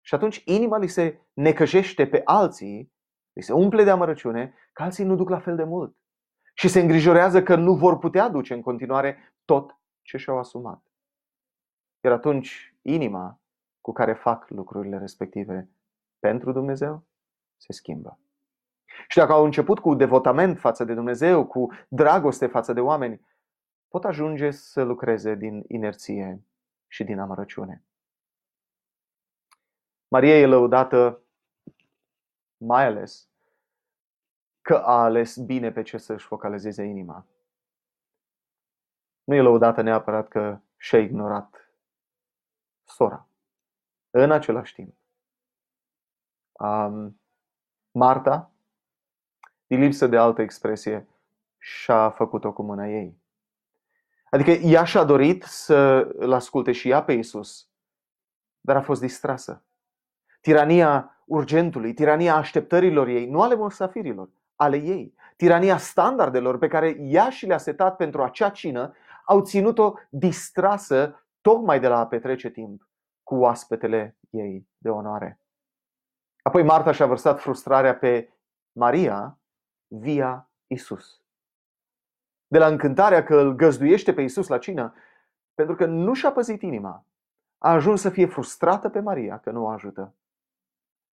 Și 0.01 0.15
atunci 0.15 0.41
inima 0.45 0.77
li 0.77 0.87
se 0.87 1.19
necăjește 1.33 2.07
pe 2.07 2.21
alții, 2.23 2.93
li 3.33 3.41
se 3.41 3.53
umple 3.53 3.83
de 3.83 3.89
amărăciune, 3.89 4.53
că 4.73 4.83
alții 4.83 5.03
nu 5.03 5.15
duc 5.15 5.29
la 5.29 5.39
fel 5.39 5.55
de 5.55 5.63
mult. 5.63 5.95
Și 6.53 6.67
se 6.67 6.79
îngrijorează 6.79 7.43
că 7.43 7.55
nu 7.55 7.75
vor 7.75 7.97
putea 7.97 8.29
duce 8.29 8.53
în 8.53 8.61
continuare 8.61 9.35
tot 9.45 9.77
ce 10.01 10.17
și-au 10.17 10.37
asumat. 10.37 10.83
Iar 12.03 12.13
atunci 12.13 12.75
inima 12.81 13.41
cu 13.81 13.91
care 13.91 14.13
fac 14.13 14.49
lucrurile 14.49 14.97
respective 14.97 15.69
pentru 16.19 16.51
Dumnezeu 16.51 17.05
se 17.57 17.73
schimbă. 17.73 18.19
Și 19.07 19.17
dacă 19.17 19.31
au 19.31 19.43
început 19.43 19.79
cu 19.79 19.95
devotament 19.95 20.59
față 20.59 20.83
de 20.83 20.93
Dumnezeu, 20.93 21.45
cu 21.45 21.71
dragoste 21.87 22.47
față 22.47 22.73
de 22.73 22.79
oameni, 22.79 23.21
pot 23.93 24.05
ajunge 24.05 24.51
să 24.51 24.83
lucreze 24.83 25.35
din 25.35 25.63
inerție 25.67 26.43
și 26.87 27.03
din 27.03 27.19
amărăciune. 27.19 27.83
Maria 30.07 30.39
e 30.39 30.45
lăudată 30.45 31.23
mai 32.57 32.85
ales 32.85 33.29
că 34.61 34.75
a 34.75 35.03
ales 35.03 35.37
bine 35.37 35.71
pe 35.71 35.81
ce 35.81 35.97
să-și 35.97 36.25
focalizeze 36.25 36.83
inima. 36.83 37.25
Nu 39.23 39.35
e 39.35 39.41
lăudată 39.41 39.81
neapărat 39.81 40.27
că 40.27 40.59
și-a 40.77 40.99
ignorat 40.99 41.73
sora. 42.83 43.27
În 44.09 44.31
același 44.31 44.73
timp. 44.73 44.95
Um, 46.51 47.21
Marta, 47.91 48.51
din 49.67 49.79
lipsă 49.79 50.07
de 50.07 50.17
altă 50.17 50.41
expresie, 50.41 51.07
și-a 51.57 52.09
făcut-o 52.09 52.53
cu 52.53 52.63
mâna 52.63 52.87
ei. 52.87 53.22
Adică 54.33 54.51
ea 54.51 54.83
și-a 54.83 55.03
dorit 55.03 55.43
să-l 55.43 56.31
asculte 56.31 56.71
și 56.71 56.89
ea 56.89 57.03
pe 57.03 57.13
Isus, 57.13 57.69
dar 58.61 58.75
a 58.75 58.81
fost 58.81 59.01
distrasă. 59.01 59.63
Tirania 60.41 61.21
urgentului, 61.25 61.93
tirania 61.93 62.35
așteptărilor 62.35 63.07
ei, 63.07 63.29
nu 63.29 63.41
ale 63.41 63.55
musafirilor, 63.55 64.29
ale 64.55 64.77
ei. 64.77 65.15
Tirania 65.35 65.77
standardelor 65.77 66.57
pe 66.57 66.67
care 66.67 66.97
ea 66.99 67.29
și 67.29 67.45
le-a 67.45 67.57
setat 67.57 67.95
pentru 67.95 68.23
acea 68.23 68.49
cină 68.49 68.93
au 69.25 69.41
ținut-o 69.41 69.93
distrasă 70.09 71.25
tocmai 71.41 71.79
de 71.79 71.87
la 71.87 71.99
a 71.99 72.07
petrece 72.07 72.49
timp 72.49 72.87
cu 73.23 73.35
oaspetele 73.35 74.17
ei 74.29 74.67
de 74.77 74.89
onoare. 74.89 75.39
Apoi 76.41 76.63
Marta 76.63 76.91
și-a 76.91 77.05
vărsat 77.05 77.39
frustrarea 77.39 77.95
pe 77.95 78.33
Maria 78.71 79.39
via 79.87 80.49
Isus. 80.67 81.22
De 82.53 82.59
la 82.59 82.67
încântarea 82.67 83.23
că 83.23 83.35
îl 83.35 83.55
găzduiește 83.55 84.13
pe 84.13 84.21
Isus 84.21 84.47
la 84.47 84.57
cină, 84.57 84.93
pentru 85.53 85.75
că 85.75 85.85
nu 85.85 86.13
și-a 86.13 86.31
păzit 86.31 86.61
inima, 86.61 87.05
a 87.57 87.71
ajuns 87.71 88.01
să 88.01 88.09
fie 88.09 88.25
frustrată 88.25 88.89
pe 88.89 88.99
Maria 88.99 89.39
că 89.39 89.51
nu 89.51 89.63
o 89.63 89.67
ajută 89.67 90.15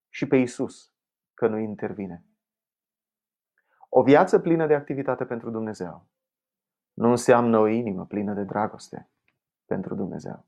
și 0.09 0.27
pe 0.27 0.35
Isus 0.35 0.93
că 1.33 1.47
nu 1.47 1.57
intervine. 1.57 2.25
O 3.89 4.03
viață 4.03 4.39
plină 4.39 4.67
de 4.67 4.75
activitate 4.75 5.25
pentru 5.25 5.49
Dumnezeu 5.49 6.07
nu 6.93 7.09
înseamnă 7.09 7.57
o 7.57 7.67
inimă 7.67 8.05
plină 8.05 8.33
de 8.33 8.43
dragoste 8.43 9.09
pentru 9.65 9.95
Dumnezeu. 9.95 10.45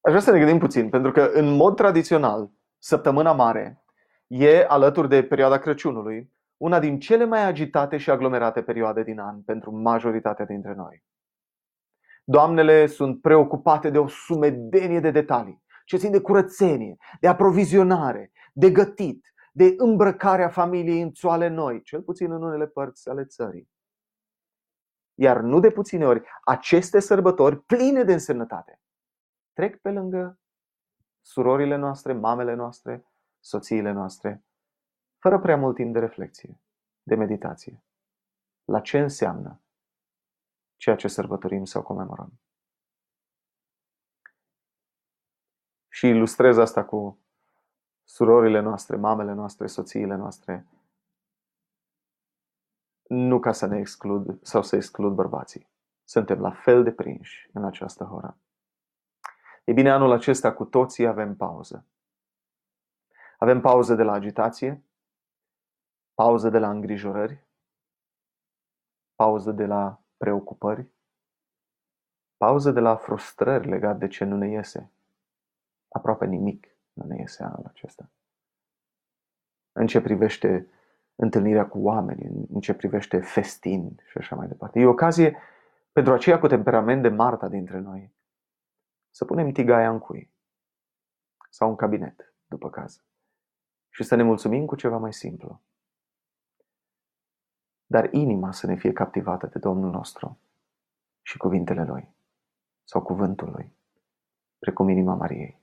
Aș 0.00 0.10
vrea 0.10 0.20
să 0.20 0.30
ne 0.30 0.38
gândim 0.38 0.58
puțin, 0.58 0.88
pentru 0.88 1.12
că 1.12 1.30
în 1.32 1.56
mod 1.56 1.76
tradițional, 1.76 2.50
săptămâna 2.78 3.32
mare 3.32 3.84
e, 4.26 4.64
alături 4.68 5.08
de 5.08 5.22
perioada 5.22 5.58
Crăciunului, 5.58 6.38
una 6.60 6.78
din 6.78 6.98
cele 6.98 7.24
mai 7.24 7.44
agitate 7.44 7.96
și 7.96 8.10
aglomerate 8.10 8.62
perioade 8.62 9.02
din 9.02 9.18
an 9.18 9.42
pentru 9.42 9.70
majoritatea 9.76 10.44
dintre 10.44 10.74
noi. 10.74 11.04
Doamnele 12.24 12.86
sunt 12.86 13.20
preocupate 13.20 13.90
de 13.90 13.98
o 13.98 14.08
sumedenie 14.08 15.00
de 15.00 15.10
detalii 15.10 15.62
ce 15.90 15.96
țin 15.96 16.10
de 16.10 16.20
curățenie, 16.20 16.96
de 17.20 17.28
aprovizionare, 17.28 18.32
de 18.52 18.70
gătit, 18.70 19.32
de 19.52 19.74
îmbrăcarea 19.76 20.48
familiei 20.48 21.00
în 21.00 21.12
țoale 21.12 21.48
noi, 21.48 21.82
cel 21.82 22.02
puțin 22.02 22.32
în 22.32 22.42
unele 22.42 22.66
părți 22.66 23.08
ale 23.08 23.24
țării. 23.24 23.70
Iar 25.14 25.40
nu 25.40 25.60
de 25.60 25.70
puține 25.70 26.06
ori, 26.06 26.22
aceste 26.44 27.00
sărbători 27.00 27.62
pline 27.62 28.02
de 28.02 28.12
însemnătate 28.12 28.80
trec 29.52 29.80
pe 29.80 29.90
lângă 29.90 30.38
surorile 31.20 31.76
noastre, 31.76 32.12
mamele 32.12 32.54
noastre, 32.54 33.04
soțiile 33.40 33.92
noastre, 33.92 34.44
fără 35.20 35.38
prea 35.38 35.56
mult 35.56 35.74
timp 35.74 35.92
de 35.92 35.98
reflexie, 35.98 36.60
de 37.02 37.14
meditație. 37.14 37.82
La 38.64 38.80
ce 38.80 38.98
înseamnă 38.98 39.60
ceea 40.76 40.96
ce 40.96 41.08
sărbătorim 41.08 41.64
sau 41.64 41.82
comemorăm. 41.82 42.40
Și 45.88 46.06
ilustrez 46.06 46.56
asta 46.56 46.84
cu 46.84 47.18
surorile 48.04 48.60
noastre, 48.60 48.96
mamele 48.96 49.32
noastre, 49.32 49.66
soțiile 49.66 50.14
noastre, 50.14 50.66
nu 53.08 53.40
ca 53.40 53.52
să 53.52 53.66
ne 53.66 53.78
exclud 53.78 54.42
sau 54.42 54.62
să 54.62 54.76
exclud 54.76 55.14
bărbații. 55.14 55.68
Suntem 56.04 56.40
la 56.40 56.50
fel 56.50 56.82
de 56.82 56.92
prinși 56.92 57.50
în 57.52 57.64
această 57.64 58.04
horă. 58.04 58.38
E 59.64 59.72
bine, 59.72 59.90
anul 59.90 60.10
acesta 60.10 60.54
cu 60.54 60.64
toții 60.64 61.06
avem 61.06 61.36
pauză. 61.36 61.86
Avem 63.38 63.60
pauză 63.60 63.94
de 63.94 64.02
la 64.02 64.12
agitație, 64.12 64.84
pauză 66.20 66.48
de 66.50 66.58
la 66.58 66.70
îngrijorări, 66.70 67.44
pauză 69.14 69.52
de 69.52 69.66
la 69.66 70.02
preocupări, 70.16 70.86
pauză 72.36 72.70
de 72.70 72.80
la 72.80 72.96
frustrări 72.96 73.68
legate 73.68 73.98
de 73.98 74.08
ce 74.08 74.24
nu 74.24 74.36
ne 74.36 74.48
iese. 74.48 74.92
Aproape 75.88 76.26
nimic 76.26 76.66
nu 76.92 77.06
ne 77.06 77.16
iese 77.16 77.42
anul 77.42 77.64
acesta. 77.66 78.10
În 79.72 79.86
ce 79.86 80.00
privește 80.00 80.68
întâlnirea 81.14 81.68
cu 81.68 81.78
oameni, 81.78 82.46
în 82.52 82.60
ce 82.60 82.74
privește 82.74 83.20
festin 83.20 84.00
și 84.10 84.18
așa 84.18 84.36
mai 84.36 84.48
departe. 84.48 84.80
E 84.80 84.86
o 84.86 84.90
ocazie 84.90 85.36
pentru 85.92 86.12
aceia 86.12 86.38
cu 86.38 86.46
temperament 86.46 87.02
de 87.02 87.08
Marta 87.08 87.48
dintre 87.48 87.78
noi 87.78 88.14
să 89.10 89.24
punem 89.24 89.50
tigaia 89.52 89.90
în 89.90 89.98
cui 89.98 90.30
sau 91.50 91.68
în 91.68 91.76
cabinet, 91.76 92.34
după 92.46 92.70
caz, 92.70 93.04
și 93.88 94.02
să 94.02 94.14
ne 94.14 94.22
mulțumim 94.22 94.66
cu 94.66 94.76
ceva 94.76 94.96
mai 94.96 95.12
simplu. 95.12 95.60
Dar 97.90 98.12
inima 98.12 98.52
să 98.52 98.66
ne 98.66 98.74
fie 98.74 98.92
captivată 98.92 99.46
de 99.46 99.58
Domnul 99.58 99.90
nostru 99.90 100.38
și 101.22 101.36
cuvintele 101.36 101.84
Lui 101.84 102.14
sau 102.84 103.02
cuvântul 103.02 103.50
Lui, 103.50 103.76
precum 104.58 104.88
inima 104.88 105.14
Mariei. 105.14 105.60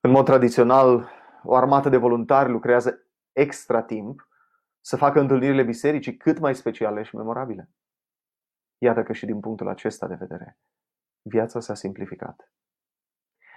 În 0.00 0.10
mod 0.10 0.24
tradițional, 0.24 1.10
o 1.42 1.54
armată 1.54 1.88
de 1.88 1.96
voluntari 1.96 2.50
lucrează 2.50 2.98
extra 3.32 3.82
timp 3.82 4.28
să 4.80 4.96
facă 4.96 5.20
întâlnirile 5.20 5.62
bisericii 5.62 6.16
cât 6.16 6.38
mai 6.38 6.54
speciale 6.54 7.02
și 7.02 7.16
memorabile. 7.16 7.70
Iată 8.78 9.02
că 9.02 9.12
și 9.12 9.26
din 9.26 9.40
punctul 9.40 9.68
acesta 9.68 10.06
de 10.06 10.14
vedere, 10.14 10.58
viața 11.22 11.60
s-a 11.60 11.74
simplificat. 11.74 12.52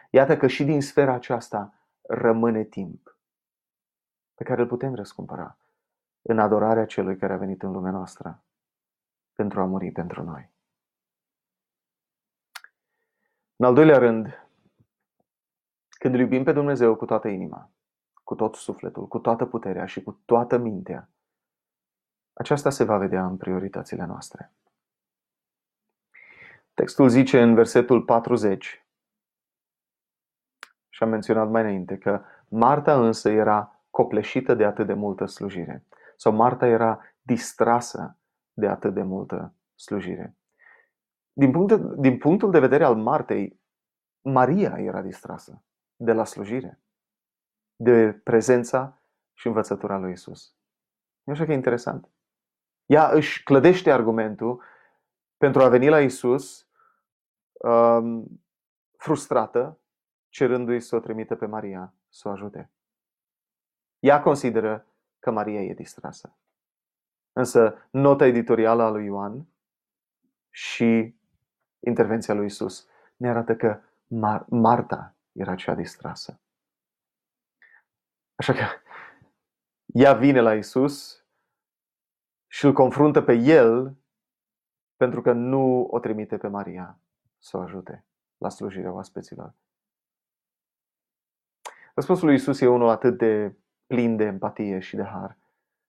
Iată 0.10 0.38
că 0.38 0.47
și 0.47 0.63
din 0.63 0.82
sfera 0.82 1.13
aceasta 1.13 1.73
rămâne 2.02 2.63
timp 2.63 3.17
pe 4.36 4.43
care 4.43 4.62
îl 4.62 4.67
putem 4.67 4.95
răscumpăra 4.95 5.58
în 6.29 6.39
adorarea 6.39 6.85
celui 6.85 7.17
care 7.17 7.33
a 7.33 7.37
venit 7.37 7.63
în 7.63 7.71
lumea 7.71 7.91
noastră 7.91 8.43
pentru 9.33 9.61
a 9.61 9.65
muri 9.65 9.91
pentru 9.91 10.23
noi. 10.23 10.51
În 13.55 13.65
al 13.65 13.73
doilea 13.73 13.97
rând, 13.97 14.47
când 15.89 16.13
îl 16.13 16.19
iubim 16.19 16.43
pe 16.43 16.51
Dumnezeu 16.51 16.95
cu 16.95 17.05
toată 17.05 17.27
inima, 17.27 17.71
cu 18.23 18.35
tot 18.35 18.55
sufletul, 18.55 19.07
cu 19.07 19.19
toată 19.19 19.45
puterea 19.45 19.85
și 19.85 20.03
cu 20.03 20.21
toată 20.25 20.57
mintea, 20.57 21.09
aceasta 22.33 22.69
se 22.69 22.83
va 22.83 22.97
vedea 22.97 23.25
în 23.25 23.37
prioritățile 23.37 24.05
noastre. 24.05 24.53
Textul 26.73 27.09
zice 27.09 27.41
în 27.41 27.53
versetul 27.53 28.03
40, 28.03 28.85
și 30.89 31.03
am 31.03 31.09
menționat 31.09 31.49
mai 31.49 31.61
înainte, 31.61 31.97
că 31.97 32.23
Marta 32.47 33.05
însă 33.05 33.29
era 33.29 33.81
copleșită 33.89 34.53
de 34.53 34.65
atât 34.65 34.85
de 34.85 34.93
multă 34.93 35.25
slujire. 35.25 35.83
Sau 36.19 36.32
Marta 36.32 36.65
era 36.65 36.99
distrasă 37.21 38.17
de 38.53 38.67
atât 38.67 38.93
de 38.93 39.01
multă 39.01 39.53
slujire. 39.75 40.38
Din, 41.34 41.51
punct 41.51 41.75
de, 41.75 41.95
din 41.97 42.17
punctul 42.17 42.51
de 42.51 42.60
vedere 42.60 42.84
al 42.84 42.95
Martei, 42.95 43.60
Maria 44.21 44.75
era 44.77 45.01
distrasă 45.01 45.63
de 45.95 46.13
la 46.13 46.23
slujire, 46.23 46.82
de 47.75 48.13
prezența 48.23 49.01
și 49.34 49.47
învățătura 49.47 49.97
lui 49.97 50.12
Isus. 50.12 50.55
Nu 51.23 51.34
așa 51.34 51.45
că 51.45 51.51
e 51.51 51.55
interesant. 51.55 52.10
Ea 52.86 53.10
își 53.10 53.43
clădește 53.43 53.91
argumentul 53.91 54.63
pentru 55.38 55.62
a 55.62 55.69
veni 55.69 55.89
la 55.89 56.01
Isus 56.01 56.67
um, 57.51 58.41
frustrată, 58.97 59.79
cerându-i 60.29 60.79
să 60.79 60.95
o 60.95 60.99
trimite 60.99 61.36
pe 61.36 61.45
Maria 61.45 61.93
să 62.10 62.27
o 62.27 62.32
ajute. 62.32 62.71
Ea 63.99 64.21
consideră 64.21 64.88
că 65.19 65.32
Maria 65.32 65.62
e 65.62 65.73
distrasă. 65.73 66.38
Însă 67.32 67.88
nota 67.91 68.25
editorială 68.25 68.84
a 68.84 68.89
lui 68.89 69.05
Ioan 69.05 69.47
și 70.49 71.15
intervenția 71.79 72.34
lui 72.34 72.45
Isus 72.45 72.88
ne 73.15 73.29
arată 73.29 73.55
că 73.55 73.82
Mar- 74.05 74.45
Marta 74.49 75.15
era 75.32 75.55
cea 75.55 75.75
distrasă. 75.75 76.41
Așa 78.36 78.53
că 78.53 78.63
ea 79.86 80.13
vine 80.13 80.41
la 80.41 80.55
Isus 80.55 81.25
și 82.47 82.65
îl 82.65 82.73
confruntă 82.73 83.21
pe 83.21 83.34
el 83.34 83.97
pentru 84.95 85.21
că 85.21 85.32
nu 85.32 85.84
o 85.84 85.99
trimite 85.99 86.38
pe 86.38 86.47
Maria 86.47 87.01
să 87.38 87.58
o 87.58 87.62
ajute 87.62 88.05
la 88.38 88.49
slujirea 88.49 88.91
oaspeților. 88.91 89.55
Răspunsul 91.95 92.25
lui 92.25 92.36
Isus 92.36 92.62
e 92.62 92.67
unul 92.67 92.89
atât 92.89 93.17
de 93.17 93.58
plin 93.89 94.15
de 94.15 94.23
empatie 94.23 94.80
și 94.80 94.95
de 94.95 95.04
har. 95.04 95.38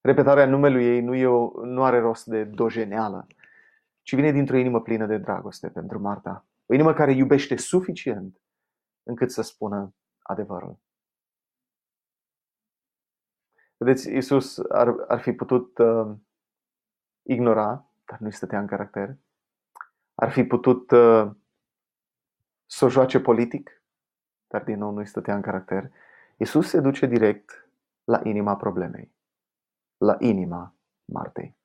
Repetarea 0.01 0.47
numelui 0.47 0.85
ei 0.85 1.01
nu, 1.01 1.15
e 1.15 1.27
o, 1.27 1.65
nu 1.65 1.83
are 1.85 1.99
rost 1.99 2.27
de 2.27 2.45
dojeneală, 2.45 3.27
ci 4.03 4.15
vine 4.15 4.33
dintr-o 4.33 4.57
inimă 4.57 4.81
plină 4.81 5.07
de 5.07 5.19
dragoste 5.19 5.71
pentru 5.71 6.01
Marta. 6.01 6.47
O 6.67 6.75
inimă 6.75 6.93
care 6.93 7.13
iubește 7.13 7.57
suficient 7.57 8.41
încât 9.03 9.31
să 9.31 9.43
spună 9.43 9.95
adevărul. 10.19 10.79
Vedeți, 13.77 14.17
Isus 14.17 14.59
ar, 14.59 14.95
ar 15.09 15.21
fi 15.21 15.33
putut 15.33 15.79
uh, 15.79 16.17
ignora, 17.23 17.91
dar 18.05 18.19
nu-i 18.19 18.33
stătea 18.33 18.59
în 18.59 18.67
caracter. 18.67 19.17
Ar 20.15 20.31
fi 20.31 20.45
putut 20.45 20.91
uh, 20.91 21.31
să 22.67 22.85
o 22.85 22.89
joace 22.89 23.21
politic, 23.21 23.83
dar 24.47 24.65
din 24.65 24.79
nou 24.79 24.91
nu-i 24.91 25.07
stătea 25.07 25.35
în 25.35 25.41
caracter. 25.41 25.91
Isus 26.37 26.69
se 26.69 26.81
duce 26.81 27.07
direct 27.07 27.70
la 28.05 28.21
inima 28.25 28.57
problemei, 28.57 29.15
la 29.97 30.17
inima 30.19 30.77
Martei. 31.05 31.59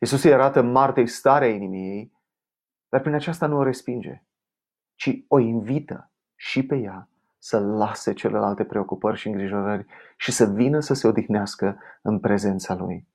Isus 0.00 0.22
îi 0.22 0.32
arată 0.32 0.62
Martei 0.62 1.06
starea 1.06 1.48
inimii 1.48 1.90
ei, 1.90 2.12
dar 2.88 3.00
prin 3.00 3.14
aceasta 3.14 3.46
nu 3.46 3.56
o 3.56 3.62
respinge, 3.62 4.24
ci 4.94 5.24
o 5.28 5.38
invită 5.38 6.10
și 6.34 6.66
pe 6.66 6.76
ea 6.76 7.08
să 7.38 7.58
lase 7.58 8.12
celelalte 8.12 8.64
preocupări 8.64 9.18
și 9.18 9.26
îngrijorări 9.26 9.86
și 10.16 10.32
să 10.32 10.44
vină 10.44 10.80
să 10.80 10.94
se 10.94 11.06
odihnească 11.06 11.78
în 12.02 12.20
prezența 12.20 12.74
Lui. 12.74 13.08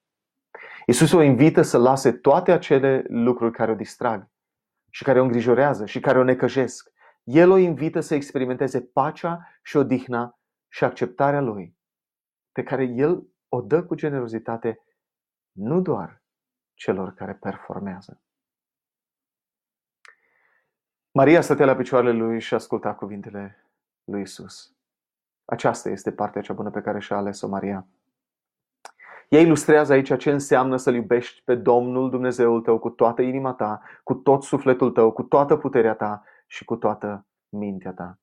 Isus 0.85 1.11
o 1.11 1.21
invită 1.21 1.61
să 1.61 1.77
lase 1.77 2.11
toate 2.11 2.51
acele 2.51 3.05
lucruri 3.07 3.51
care 3.51 3.71
o 3.71 3.75
distrag 3.75 4.29
și 4.89 5.03
care 5.03 5.19
o 5.19 5.23
îngrijorează 5.23 5.85
și 5.85 5.99
care 5.99 6.19
o 6.19 6.23
necăjesc. 6.23 6.91
El 7.23 7.51
o 7.51 7.57
invită 7.57 7.99
să 7.99 8.15
experimenteze 8.15 8.81
pacea 8.81 9.47
și 9.63 9.77
odihna 9.77 10.39
și 10.71 10.83
acceptarea 10.83 11.41
Lui, 11.41 11.77
pe 12.51 12.63
care 12.63 12.83
El 12.83 13.27
o 13.49 13.61
dă 13.61 13.83
cu 13.83 13.95
generozitate 13.95 14.83
nu 15.51 15.81
doar 15.81 16.21
celor 16.73 17.13
care 17.13 17.33
performează. 17.33 18.21
Maria 21.11 21.41
stătea 21.41 21.65
la 21.65 21.75
picioarele 21.75 22.11
lui 22.11 22.39
și 22.39 22.53
asculta 22.53 22.95
cuvintele 22.95 23.71
lui 24.03 24.21
Isus. 24.21 24.75
Aceasta 25.45 25.89
este 25.89 26.11
partea 26.11 26.41
cea 26.41 26.53
bună 26.53 26.69
pe 26.69 26.81
care 26.81 26.99
și-a 26.99 27.15
ales-o 27.17 27.47
Maria. 27.47 27.87
Ea 29.29 29.39
ilustrează 29.39 29.93
aici 29.93 30.17
ce 30.17 30.31
înseamnă 30.31 30.77
să-L 30.77 30.93
iubești 30.93 31.41
pe 31.41 31.55
Domnul 31.55 32.09
Dumnezeul 32.09 32.61
tău 32.61 32.79
cu 32.79 32.89
toată 32.89 33.21
inima 33.21 33.53
ta, 33.53 33.81
cu 34.03 34.13
tot 34.13 34.43
sufletul 34.43 34.91
tău, 34.91 35.11
cu 35.11 35.23
toată 35.23 35.57
puterea 35.57 35.95
ta 35.95 36.23
și 36.47 36.65
cu 36.65 36.75
toată 36.75 37.27
mintea 37.49 37.93
ta. 37.93 38.19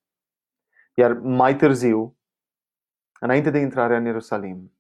Iar 0.95 1.13
mai 1.13 1.57
târziu, 1.57 2.18
înainte 3.21 3.51
de 3.51 3.59
intrarea 3.59 3.97
în 3.97 4.05
Ierusalim, 4.05 4.73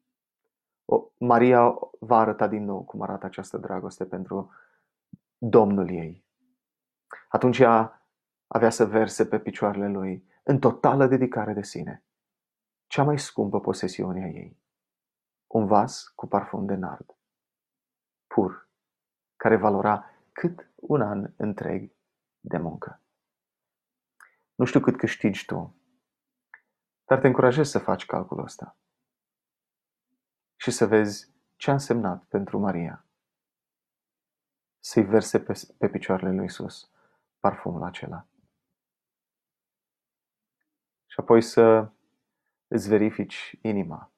Maria 1.18 1.79
va 1.98 2.18
arăta 2.18 2.48
din 2.48 2.64
nou 2.64 2.85
cum 2.85 3.03
arată 3.03 3.27
această 3.27 3.57
dragoste 3.57 4.07
pentru 4.07 4.53
Domnul 5.38 5.90
ei. 5.90 6.24
Atunci 7.29 7.59
ea 7.59 8.07
avea 8.46 8.70
să 8.70 8.87
verse 8.87 9.27
pe 9.27 9.38
picioarele 9.38 9.88
lui 9.88 10.27
în 10.42 10.59
totală 10.59 11.07
dedicare 11.07 11.53
de 11.53 11.62
sine, 11.62 12.05
cea 12.87 13.03
mai 13.03 13.18
scumpă 13.18 13.61
posesiune 13.61 14.22
a 14.22 14.27
ei, 14.27 14.61
un 15.46 15.66
vas 15.66 16.12
cu 16.14 16.27
parfum 16.27 16.66
de 16.66 16.74
nard, 16.74 17.16
pur, 18.27 18.68
care 19.37 19.57
valora 19.57 20.11
cât 20.33 20.70
un 20.74 21.01
an 21.01 21.33
întreg 21.37 21.92
de 22.40 22.59
muncă. 22.59 23.01
Nu 24.55 24.64
știu 24.64 24.81
cât 24.81 24.96
câștigi 24.96 25.44
tu, 25.44 25.78
dar 27.09 27.18
te 27.18 27.27
încurajez 27.27 27.71
să 27.71 27.79
faci 27.79 28.07
calculul 28.07 28.44
ăsta 28.44 28.77
și 30.57 30.71
să 30.71 30.87
vezi 30.87 31.31
ce 31.57 31.71
a 31.71 31.73
însemnat 31.73 32.25
pentru 32.25 32.59
Maria 32.59 33.05
să-i 34.79 35.05
verse 35.05 35.40
pe, 35.40 35.61
pe 35.79 35.88
picioarele 35.88 36.33
lui 36.33 36.44
Isus 36.44 36.90
parfumul 37.38 37.83
acela. 37.83 38.27
Și 41.07 41.21
apoi 41.21 41.42
să 41.42 41.90
îți 42.68 42.88
verifici 42.88 43.59
inima 43.62 44.11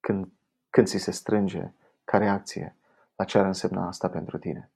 când, 0.00 0.32
când 0.70 0.86
ți 0.86 0.98
se 0.98 1.10
strânge 1.10 1.72
ca 2.04 2.18
reacție 2.18 2.76
la 3.16 3.24
ce 3.24 3.38
ar 3.38 3.44
însemna 3.44 3.86
asta 3.86 4.08
pentru 4.08 4.38
tine. 4.38 4.70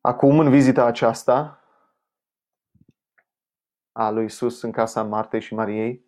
Acum, 0.00 0.38
în 0.38 0.50
vizita 0.50 0.84
aceasta 0.84 1.60
a 3.98 4.10
lui 4.10 4.24
Isus 4.24 4.62
în 4.62 4.72
casa 4.72 5.02
Martei 5.02 5.40
și 5.40 5.54
Mariei, 5.54 6.04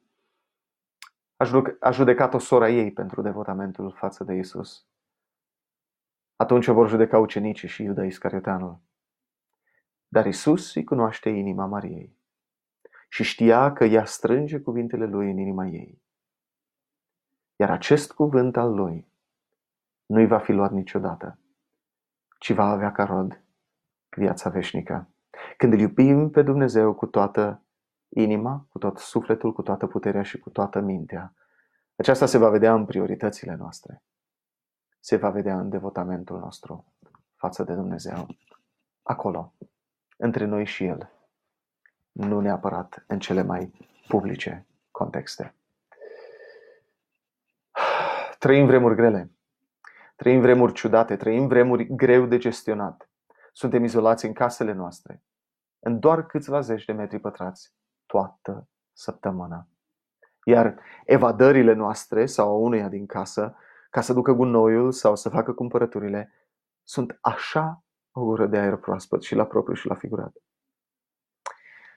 a 1.80 1.90
judecat-o 1.90 2.38
sora 2.38 2.68
ei 2.68 2.92
pentru 2.92 3.22
devotamentul 3.22 3.92
față 3.92 4.24
de 4.24 4.34
Isus. 4.34 4.86
Atunci 6.36 6.66
o 6.66 6.72
vor 6.72 6.88
judeca 6.88 7.18
ucenicii 7.18 7.68
și 7.68 7.82
Iuda 7.82 8.04
Iscarioteanul. 8.04 8.80
Dar 10.08 10.26
Isus 10.26 10.74
îi 10.74 10.84
cunoaște 10.84 11.28
inima 11.28 11.66
Mariei 11.66 12.16
și 13.08 13.22
știa 13.22 13.72
că 13.72 13.84
ea 13.84 14.04
strânge 14.04 14.60
cuvintele 14.60 15.06
lui 15.06 15.30
în 15.30 15.38
inima 15.38 15.66
ei. 15.66 16.02
Iar 17.56 17.70
acest 17.70 18.12
cuvânt 18.12 18.56
al 18.56 18.74
lui 18.74 19.08
nu-i 20.06 20.26
va 20.26 20.38
fi 20.38 20.52
luat 20.52 20.70
niciodată, 20.70 21.38
ci 22.38 22.52
va 22.52 22.64
avea 22.64 22.92
ca 22.92 23.04
rod 23.04 23.42
viața 24.16 24.50
veșnică. 24.50 25.08
Când 25.56 25.72
îl 25.72 25.78
iubim 25.78 26.30
pe 26.30 26.42
Dumnezeu 26.42 26.94
cu 26.94 27.06
toată 27.06 27.62
inima, 28.08 28.66
cu 28.68 28.78
tot 28.78 28.98
sufletul, 28.98 29.52
cu 29.52 29.62
toată 29.62 29.86
puterea 29.86 30.22
și 30.22 30.38
cu 30.38 30.50
toată 30.50 30.80
mintea, 30.80 31.34
aceasta 31.96 32.26
se 32.26 32.38
va 32.38 32.48
vedea 32.48 32.74
în 32.74 32.84
prioritățile 32.84 33.54
noastre. 33.54 34.02
Se 35.00 35.16
va 35.16 35.30
vedea 35.30 35.58
în 35.58 35.68
devotamentul 35.68 36.38
nostru 36.38 36.92
față 37.34 37.62
de 37.62 37.74
Dumnezeu. 37.74 38.26
Acolo, 39.02 39.52
între 40.16 40.44
noi 40.44 40.64
și 40.64 40.84
El. 40.84 41.10
Nu 42.12 42.40
neapărat 42.40 43.04
în 43.06 43.18
cele 43.18 43.42
mai 43.42 43.72
publice 44.08 44.66
contexte. 44.90 45.54
Trăim 48.38 48.66
vremuri 48.66 48.94
grele. 48.94 49.30
Trăim 50.16 50.40
vremuri 50.40 50.72
ciudate, 50.72 51.16
trăim 51.16 51.46
vremuri 51.46 51.86
greu 51.86 52.26
de 52.26 52.38
gestionat. 52.38 53.10
Suntem 53.52 53.84
izolați 53.84 54.26
în 54.26 54.32
casele 54.32 54.72
noastre, 54.72 55.22
în 55.78 55.98
doar 55.98 56.26
câțiva 56.26 56.60
zeci 56.60 56.84
de 56.84 56.92
metri 56.92 57.18
pătrați, 57.18 57.72
toată 58.08 58.68
săptămâna. 58.92 59.68
Iar 60.44 60.80
evadările 61.04 61.72
noastre 61.72 62.26
sau 62.26 62.48
a 62.48 62.58
unuia 62.58 62.88
din 62.88 63.06
casă, 63.06 63.56
ca 63.90 64.00
să 64.00 64.12
ducă 64.12 64.32
gunoiul 64.32 64.92
sau 64.92 65.16
să 65.16 65.28
facă 65.28 65.52
cumpărăturile, 65.52 66.32
sunt 66.82 67.18
așa 67.20 67.84
o 68.10 68.24
gură 68.24 68.46
de 68.46 68.58
aer 68.58 68.76
proaspăt 68.76 69.22
și 69.22 69.34
la 69.34 69.46
propriu 69.46 69.74
și 69.74 69.86
la 69.86 69.94
figurat. 69.94 70.32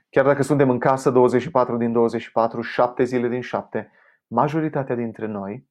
Chiar 0.10 0.26
dacă 0.26 0.42
suntem 0.42 0.70
în 0.70 0.80
casă 0.80 1.10
24 1.12 1.78
din 1.78 1.92
24, 1.92 2.62
7 2.62 3.04
zile 3.04 3.28
din 3.28 3.42
7, 3.42 3.92
majoritatea 4.28 4.96
dintre 4.96 5.26
noi, 5.26 5.70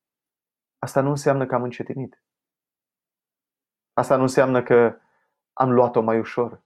asta 0.79 1.01
nu 1.01 1.09
înseamnă 1.09 1.47
că 1.47 1.55
am 1.55 1.63
încetinit. 1.63 2.23
Asta 3.93 4.17
nu 4.17 4.23
înseamnă 4.23 4.63
că 4.63 4.99
am 5.53 5.73
luat-o 5.73 6.01
mai 6.01 6.19
ușor, 6.19 6.63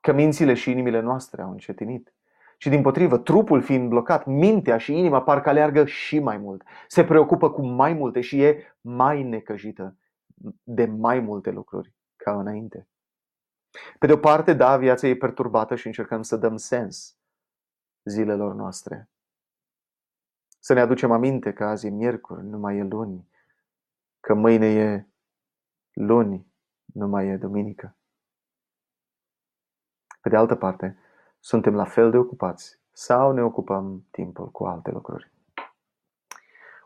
că 0.00 0.12
mințile 0.12 0.54
și 0.54 0.70
inimile 0.70 1.00
noastre 1.00 1.42
au 1.42 1.50
încetinit. 1.50 2.15
Și 2.56 2.68
din 2.68 2.82
potrivă, 2.82 3.18
trupul 3.18 3.62
fiind 3.62 3.88
blocat, 3.88 4.24
mintea 4.24 4.78
și 4.78 4.98
inima 4.98 5.22
parcă 5.22 5.48
aleargă 5.48 5.86
și 5.86 6.18
mai 6.18 6.38
mult. 6.38 6.62
Se 6.88 7.04
preocupă 7.04 7.50
cu 7.50 7.66
mai 7.66 7.92
multe 7.92 8.20
și 8.20 8.42
e 8.42 8.76
mai 8.80 9.22
necăjită 9.22 9.96
de 10.62 10.86
mai 10.86 11.20
multe 11.20 11.50
lucruri 11.50 11.94
ca 12.16 12.38
înainte. 12.38 12.88
Pe 13.98 14.06
de 14.06 14.12
o 14.12 14.16
parte, 14.16 14.52
da, 14.52 14.76
viața 14.76 15.06
e 15.06 15.16
perturbată 15.16 15.74
și 15.74 15.86
încercăm 15.86 16.22
să 16.22 16.36
dăm 16.36 16.56
sens 16.56 17.16
zilelor 18.04 18.54
noastre. 18.54 19.10
Să 20.58 20.72
ne 20.72 20.80
aducem 20.80 21.10
aminte 21.10 21.52
că 21.52 21.64
azi 21.64 21.86
e 21.86 21.90
miercuri, 21.90 22.44
nu 22.44 22.58
mai 22.58 22.76
e 22.76 22.82
luni, 22.82 23.28
că 24.20 24.34
mâine 24.34 24.66
e 24.66 25.06
luni, 25.92 26.46
nu 26.84 27.08
mai 27.08 27.26
e 27.26 27.36
duminică. 27.36 27.96
Pe 30.20 30.28
de 30.28 30.36
altă 30.36 30.54
parte, 30.54 30.98
suntem 31.46 31.74
la 31.74 31.84
fel 31.84 32.10
de 32.10 32.16
ocupați 32.16 32.80
sau 32.92 33.32
ne 33.32 33.42
ocupăm 33.42 34.06
timpul 34.10 34.50
cu 34.50 34.64
alte 34.64 34.90
lucruri. 34.90 35.32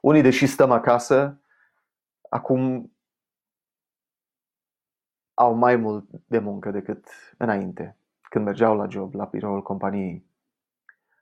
Unii, 0.01 0.23
deși 0.23 0.47
stăm 0.47 0.71
acasă, 0.71 1.41
acum 2.29 2.93
au 5.35 5.55
mai 5.55 5.77
mult 5.77 6.05
de 6.27 6.39
muncă 6.39 6.71
decât 6.71 7.09
înainte, 7.39 7.97
când 8.23 8.45
mergeau 8.45 8.77
la 8.77 8.89
job, 8.89 9.15
la 9.15 9.25
biroul 9.25 9.63
companiei. 9.63 10.27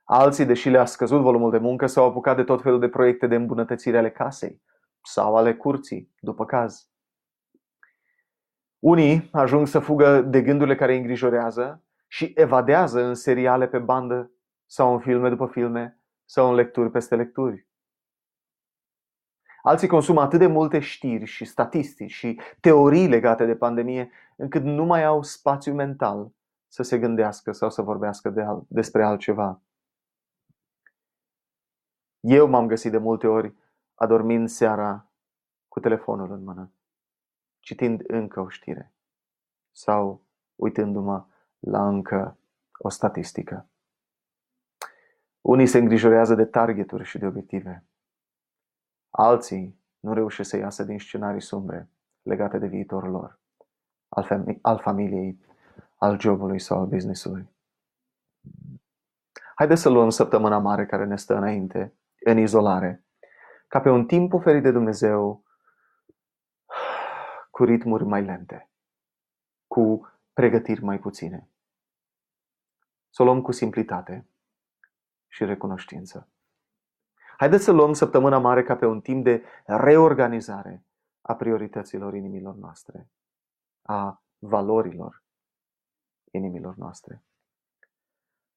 Alții, 0.03 0.45
deși 0.45 0.69
le-a 0.69 0.85
scăzut 0.85 1.21
volumul 1.21 1.51
de 1.51 1.57
muncă, 1.57 1.85
s-au 1.85 2.05
apucat 2.05 2.35
de 2.35 2.43
tot 2.43 2.61
felul 2.61 2.79
de 2.79 2.89
proiecte 2.89 3.27
de 3.27 3.35
îmbunătățire 3.35 3.97
ale 3.97 4.11
casei 4.11 4.61
sau 5.03 5.35
ale 5.35 5.55
curții, 5.55 6.11
după 6.19 6.45
caz. 6.45 6.89
Unii 8.79 9.29
ajung 9.31 9.67
să 9.67 9.79
fugă 9.79 10.21
de 10.21 10.41
gândurile 10.41 10.75
care 10.75 10.91
îi 10.91 10.97
îngrijorează 10.97 11.83
și 12.11 12.33
evadează 12.35 13.03
în 13.03 13.13
seriale 13.13 13.67
pe 13.67 13.79
bandă 13.79 14.31
sau 14.65 14.93
în 14.93 14.99
filme 14.99 15.29
după 15.29 15.47
filme 15.47 16.01
sau 16.25 16.49
în 16.49 16.55
lecturi 16.55 16.91
peste 16.91 17.15
lecturi. 17.15 17.67
Alții 19.61 19.87
consumă 19.87 20.21
atât 20.21 20.39
de 20.39 20.47
multe 20.47 20.79
știri 20.79 21.25
și 21.25 21.45
statistici 21.45 22.11
și 22.11 22.41
teorii 22.59 23.07
legate 23.07 23.45
de 23.45 23.55
pandemie 23.55 24.11
încât 24.35 24.63
nu 24.63 24.85
mai 24.85 25.03
au 25.03 25.23
spațiu 25.23 25.73
mental 25.73 26.31
să 26.67 26.83
se 26.83 26.99
gândească 26.99 27.51
sau 27.51 27.69
să 27.69 27.81
vorbească 27.81 28.29
de 28.29 28.41
al- 28.41 28.65
despre 28.67 29.03
altceva. 29.03 29.61
Eu 32.19 32.47
m-am 32.47 32.67
găsit 32.67 32.91
de 32.91 32.97
multe 32.97 33.27
ori 33.27 33.53
adormind 33.95 34.49
seara 34.49 35.11
cu 35.67 35.79
telefonul 35.79 36.31
în 36.31 36.43
mână, 36.43 36.71
citind 37.59 38.03
încă 38.07 38.39
o 38.39 38.49
știre 38.49 38.93
sau 39.71 40.25
uitându-mă 40.55 41.25
la 41.59 41.87
încă 41.87 42.37
o 42.77 42.89
statistică. 42.89 43.69
Unii 45.41 45.67
se 45.67 45.77
îngrijorează 45.77 46.35
de 46.35 46.45
targeturi 46.45 47.03
și 47.03 47.17
de 47.17 47.25
obiective. 47.25 47.85
Alții 49.09 49.79
nu 49.99 50.13
reușesc 50.13 50.49
să 50.49 50.57
iasă 50.57 50.83
din 50.83 50.99
scenarii 50.99 51.41
sumbre 51.41 51.89
legate 52.21 52.57
de 52.57 52.67
viitorul 52.67 53.11
lor, 53.11 53.39
al, 54.09 54.25
fam- 54.25 54.61
al 54.61 54.79
familiei, 54.79 55.39
al 55.95 56.19
jobului 56.19 56.59
sau 56.59 56.79
al 56.79 56.87
businessului. 56.87 57.49
Haideți 59.55 59.81
să 59.81 59.89
luăm 59.89 60.09
săptămâna 60.09 60.57
mare 60.57 60.85
care 60.85 61.05
ne 61.05 61.15
stă 61.15 61.35
înainte, 61.35 61.93
în 62.19 62.37
izolare, 62.37 63.05
ca 63.67 63.79
pe 63.79 63.89
un 63.89 64.05
timp 64.05 64.33
oferit 64.33 64.63
de 64.63 64.71
Dumnezeu 64.71 65.43
cu 67.51 67.63
ritmuri 67.63 68.03
mai 68.03 68.23
lente, 68.23 68.69
cu 69.67 70.11
pregătiri 70.33 70.83
mai 70.83 70.99
puține. 70.99 71.48
Să 73.19 73.25
o 73.25 73.27
luăm 73.27 73.41
cu 73.41 73.51
simplitate 73.51 74.27
și 75.27 75.45
recunoștință. 75.45 76.27
Haideți 77.37 77.63
să 77.63 77.71
luăm 77.71 77.93
săptămâna 77.93 78.37
mare 78.37 78.63
ca 78.63 78.75
pe 78.75 78.85
un 78.85 79.01
timp 79.01 79.23
de 79.23 79.43
reorganizare 79.65 80.83
a 81.21 81.35
priorităților 81.35 82.13
inimilor 82.13 82.55
noastre, 82.55 83.09
a 83.81 84.23
valorilor 84.37 85.23
inimilor 86.31 86.75
noastre. 86.75 87.23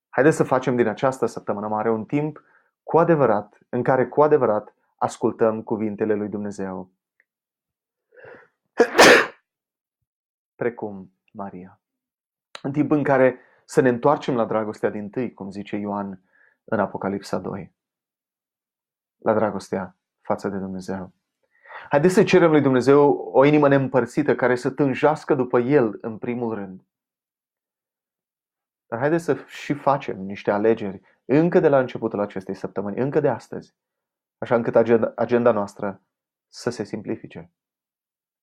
Haideți 0.08 0.36
să 0.36 0.44
facem 0.44 0.76
din 0.76 0.86
această 0.86 1.26
săptămână 1.26 1.68
mare 1.68 1.90
un 1.90 2.04
timp 2.04 2.42
cu 2.82 2.98
adevărat, 2.98 3.58
în 3.68 3.82
care 3.82 4.08
cu 4.08 4.22
adevărat 4.22 4.74
ascultăm 4.96 5.62
cuvintele 5.62 6.14
lui 6.14 6.28
Dumnezeu. 6.28 6.90
Precum 10.62 11.12
Maria. 11.32 11.80
În 12.62 12.72
timp 12.72 12.90
în 12.90 13.02
care 13.02 13.40
să 13.64 13.80
ne 13.80 13.88
întoarcem 13.88 14.34
la 14.34 14.44
dragostea 14.44 14.90
din 14.90 15.10
tâi, 15.10 15.34
cum 15.34 15.50
zice 15.50 15.76
Ioan 15.76 16.22
în 16.64 16.80
Apocalipsa 16.80 17.38
2 17.38 17.72
la 19.22 19.34
dragostea 19.34 19.96
față 20.20 20.48
de 20.48 20.58
Dumnezeu. 20.58 21.12
Haideți 21.88 22.14
să 22.14 22.24
cerem 22.24 22.50
lui 22.50 22.60
Dumnezeu 22.60 23.10
o 23.32 23.44
inimă 23.44 23.68
neîmpărțită 23.68 24.34
care 24.34 24.56
să 24.56 24.70
tânjească 24.70 25.34
după 25.34 25.58
El 25.58 25.98
în 26.00 26.18
primul 26.18 26.54
rând. 26.54 26.86
Dar 28.86 28.98
haideți 28.98 29.24
să 29.24 29.34
și 29.46 29.74
facem 29.74 30.20
niște 30.20 30.50
alegeri 30.50 31.00
încă 31.24 31.60
de 31.60 31.68
la 31.68 31.78
începutul 31.78 32.20
acestei 32.20 32.54
săptămâni, 32.54 33.00
încă 33.00 33.20
de 33.20 33.28
astăzi, 33.28 33.74
așa 34.38 34.54
încât 34.54 34.76
agenda, 34.76 35.12
agenda 35.16 35.52
noastră 35.52 36.02
să 36.48 36.70
se 36.70 36.84
simplifice, 36.84 37.50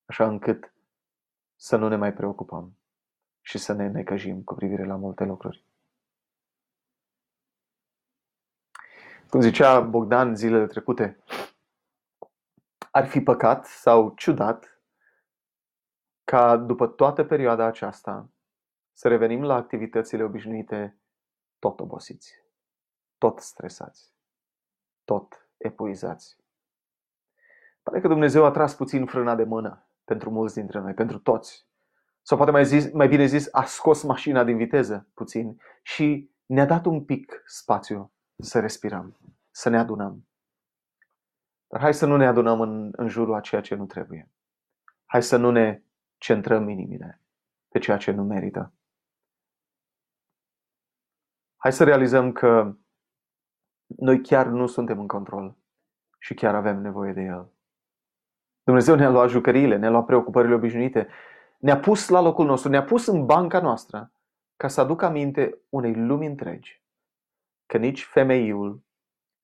așa 0.04 0.26
încât 0.26 0.72
să 1.56 1.76
nu 1.76 1.88
ne 1.88 1.96
mai 1.96 2.12
preocupăm 2.12 2.79
și 3.50 3.58
să 3.58 3.72
ne 3.72 3.88
necăjim 3.88 4.42
cu 4.42 4.54
privire 4.54 4.84
la 4.84 4.96
multe 4.96 5.24
lucruri. 5.24 5.64
Cum 9.28 9.40
zicea 9.40 9.80
Bogdan 9.80 10.36
zilele 10.36 10.66
trecute, 10.66 11.24
ar 12.90 13.06
fi 13.06 13.20
păcat 13.20 13.66
sau 13.66 14.14
ciudat 14.14 14.80
ca 16.24 16.56
după 16.56 16.86
toată 16.86 17.24
perioada 17.24 17.64
aceasta 17.64 18.30
să 18.92 19.08
revenim 19.08 19.42
la 19.42 19.54
activitățile 19.54 20.22
obișnuite 20.22 20.98
tot 21.58 21.80
obosiți, 21.80 22.34
tot 23.18 23.38
stresați, 23.38 24.14
tot 25.04 25.48
epuizați. 25.56 26.36
Pare 27.82 28.00
că 28.00 28.08
Dumnezeu 28.08 28.44
a 28.44 28.50
tras 28.50 28.74
puțin 28.74 29.06
frâna 29.06 29.34
de 29.34 29.44
mână 29.44 29.86
pentru 30.04 30.30
mulți 30.30 30.54
dintre 30.54 30.78
noi, 30.78 30.94
pentru 30.94 31.18
toți. 31.18 31.69
Sau 32.30 32.38
poate 32.38 32.54
mai, 32.54 32.64
zis, 32.64 32.92
mai 32.92 33.08
bine 33.08 33.24
zis, 33.24 33.48
a 33.52 33.64
scos 33.64 34.02
mașina 34.02 34.44
din 34.44 34.56
viteză 34.56 35.08
puțin 35.14 35.60
și 35.82 36.30
ne-a 36.46 36.66
dat 36.66 36.84
un 36.84 37.04
pic 37.04 37.42
spațiu 37.46 38.12
să 38.36 38.60
respirăm, 38.60 39.18
să 39.50 39.68
ne 39.68 39.78
adunăm. 39.78 40.28
Dar 41.66 41.80
hai 41.80 41.94
să 41.94 42.06
nu 42.06 42.16
ne 42.16 42.26
adunăm 42.26 42.60
în, 42.60 42.90
în 42.92 43.08
jurul 43.08 43.34
a 43.34 43.40
ceea 43.40 43.60
ce 43.60 43.74
nu 43.74 43.86
trebuie. 43.86 44.30
Hai 45.06 45.22
să 45.22 45.36
nu 45.36 45.50
ne 45.50 45.82
centrăm 46.16 46.68
inimile 46.68 47.22
pe 47.68 47.78
ceea 47.78 47.96
ce 47.96 48.10
nu 48.10 48.22
merită. 48.22 48.72
Hai 51.56 51.72
să 51.72 51.84
realizăm 51.84 52.32
că 52.32 52.76
noi 53.86 54.22
chiar 54.22 54.46
nu 54.46 54.66
suntem 54.66 55.00
în 55.00 55.06
control 55.06 55.56
și 56.18 56.34
chiar 56.34 56.54
avem 56.54 56.80
nevoie 56.80 57.12
de 57.12 57.20
El. 57.20 57.52
Dumnezeu 58.62 58.94
ne-a 58.94 59.10
luat 59.10 59.28
jucăriile, 59.28 59.76
ne-a 59.76 59.90
luat 59.90 60.04
preocupările 60.04 60.54
obișnuite, 60.54 61.08
ne-a 61.60 61.80
pus 61.80 62.08
la 62.08 62.20
locul 62.20 62.46
nostru, 62.46 62.70
ne-a 62.70 62.84
pus 62.84 63.06
în 63.06 63.26
banca 63.26 63.60
noastră 63.60 64.12
ca 64.56 64.68
să 64.68 64.80
aducă 64.80 65.04
aminte 65.04 65.60
unei 65.68 65.94
lumi 65.94 66.26
întregi 66.26 66.82
că 67.66 67.78
nici 67.78 68.04
femeiul, 68.04 68.84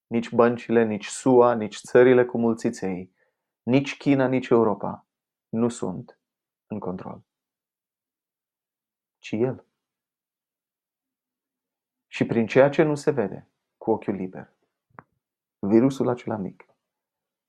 nici 0.07 0.31
băncile, 0.31 0.85
nici 0.85 1.07
SUA, 1.07 1.55
nici 1.55 1.81
țările 1.81 2.25
cu 2.25 2.39
mulțiței, 2.39 3.15
nici 3.63 3.97
China, 3.97 4.27
nici 4.27 4.49
Europa 4.49 5.07
nu 5.49 5.69
sunt 5.69 6.21
în 6.67 6.79
control, 6.79 7.23
ci 9.19 9.33
El. 9.33 9.65
Și 12.07 12.27
prin 12.27 12.47
ceea 12.47 12.69
ce 12.69 12.83
nu 12.83 12.95
se 12.95 13.11
vede 13.11 13.49
cu 13.77 13.91
ochiul 13.91 14.15
liber, 14.15 14.53
virusul 15.59 16.09
acela 16.09 16.37
mic, 16.37 16.65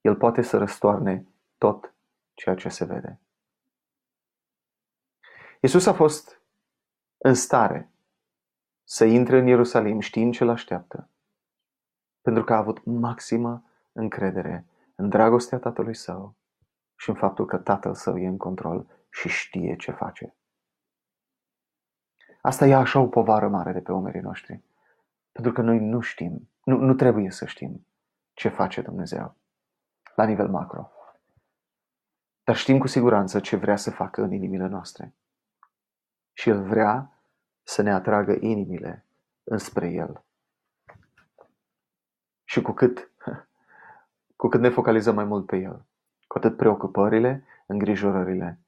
el 0.01 0.15
poate 0.15 0.41
să 0.41 0.57
răstoarne 0.57 1.27
tot 1.57 1.95
ceea 2.33 2.55
ce 2.55 2.69
se 2.69 2.85
vede. 2.85 3.19
Isus 5.61 5.85
a 5.85 5.93
fost 5.93 6.41
în 7.17 7.33
stare 7.33 7.91
să 8.83 9.05
intre 9.05 9.37
în 9.37 9.47
Ierusalim 9.47 9.99
știind 9.99 10.33
ce 10.33 10.43
l-așteaptă, 10.43 11.09
Pentru 12.21 12.43
că 12.43 12.53
a 12.53 12.57
avut 12.57 12.85
maximă 12.85 13.63
încredere 13.91 14.65
în 14.95 15.09
dragostea 15.09 15.59
tatălui 15.59 15.95
său 15.95 16.35
și 16.95 17.09
în 17.09 17.15
faptul 17.15 17.45
că 17.45 17.57
tatăl 17.57 17.95
său 17.95 18.17
e 18.17 18.27
în 18.27 18.37
control 18.37 18.87
și 19.09 19.29
știe 19.29 19.75
ce 19.75 19.91
face. 19.91 20.35
Asta 22.41 22.65
e 22.65 22.75
așa 22.75 22.99
o 22.99 23.07
povară 23.07 23.47
mare 23.47 23.71
de 23.71 23.81
pe 23.81 23.91
umerii 23.91 24.21
noștri. 24.21 24.63
Pentru 25.31 25.51
că 25.51 25.61
noi 25.61 25.79
nu 25.79 25.99
știm, 25.99 26.49
nu, 26.63 26.77
nu 26.77 26.93
trebuie 26.93 27.31
să 27.31 27.45
știm 27.45 27.87
ce 28.33 28.49
face 28.49 28.81
Dumnezeu 28.81 29.35
la 30.15 30.25
nivel 30.25 30.49
macro. 30.49 30.91
Dar 32.43 32.55
știm 32.55 32.77
cu 32.77 32.87
siguranță 32.87 33.39
ce 33.39 33.55
vrea 33.55 33.75
să 33.75 33.91
facă 33.91 34.21
în 34.21 34.31
inimile 34.31 34.67
noastre. 34.67 35.13
Și 36.37 36.49
El 36.49 36.63
vrea 36.63 37.21
să 37.63 37.81
ne 37.81 37.91
atragă 37.93 38.37
inimile 38.39 39.05
înspre 39.43 39.87
El. 39.87 40.25
Și 42.43 42.61
cu 42.61 42.71
cât, 42.71 43.11
cu 44.41 44.47
cât 44.47 44.59
ne 44.59 44.69
focalizăm 44.69 45.15
mai 45.15 45.25
mult 45.25 45.45
pe 45.45 45.57
El, 45.57 45.85
cu 46.27 46.37
atât 46.37 46.57
preocupările, 46.57 47.45
îngrijorările 47.67 48.59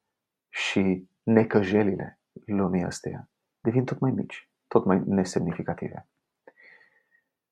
și 0.50 1.10
necăjelile 1.24 2.20
lumii 2.46 2.84
astea 2.84 3.30
devin 3.60 3.86
tot 3.86 4.00
mai 4.00 4.12
mici, 4.12 4.50
tot 4.68 4.86
mai 4.86 5.02
nesemnificative. 5.06 6.08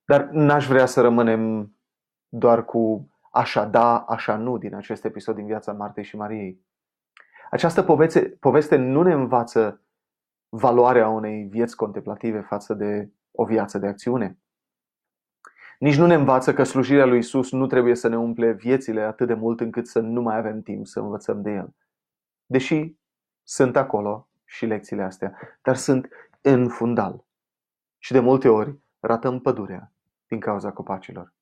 Dar 0.05 0.29
n-aș 0.29 0.67
vrea 0.67 0.85
să 0.85 1.01
rămânem 1.01 1.73
doar 2.27 2.65
cu 2.65 3.09
așa 3.31 3.65
da, 3.65 3.99
așa 3.99 4.35
nu 4.35 4.57
din 4.57 4.75
acest 4.75 5.05
episod 5.05 5.35
din 5.35 5.45
viața 5.45 5.73
Martei 5.73 6.03
și 6.03 6.15
Mariei. 6.15 6.65
Această 7.49 7.83
poveste, 7.83 8.29
poveste 8.29 8.75
nu 8.75 9.01
ne 9.01 9.13
învață 9.13 9.81
valoarea 10.49 11.09
unei 11.09 11.43
vieți 11.43 11.75
contemplative 11.75 12.39
față 12.41 12.73
de 12.73 13.09
o 13.31 13.45
viață 13.45 13.77
de 13.77 13.87
acțiune. 13.87 14.37
Nici 15.79 15.97
nu 15.97 16.05
ne 16.05 16.13
învață 16.13 16.53
că 16.53 16.63
slujirea 16.63 17.05
lui 17.05 17.17
Isus 17.17 17.51
nu 17.51 17.67
trebuie 17.67 17.95
să 17.95 18.07
ne 18.07 18.17
umple 18.17 18.51
viețile 18.51 19.01
atât 19.01 19.27
de 19.27 19.33
mult 19.33 19.59
încât 19.59 19.87
să 19.87 19.99
nu 19.99 20.21
mai 20.21 20.37
avem 20.37 20.61
timp 20.61 20.85
să 20.85 20.99
învățăm 20.99 21.41
de 21.41 21.51
El. 21.51 21.75
Deși 22.45 22.95
sunt 23.43 23.75
acolo 23.75 24.29
și 24.45 24.65
lecțiile 24.65 25.03
astea, 25.03 25.37
dar 25.61 25.75
sunt 25.75 26.09
în 26.41 26.67
fundal. 26.67 27.25
Și 27.97 28.11
de 28.11 28.19
multe 28.19 28.47
ori 28.47 28.79
ratăm 28.99 29.39
pădurea 29.39 29.91
din 30.27 30.39
cauza 30.39 30.71
copacilor. 30.71 31.33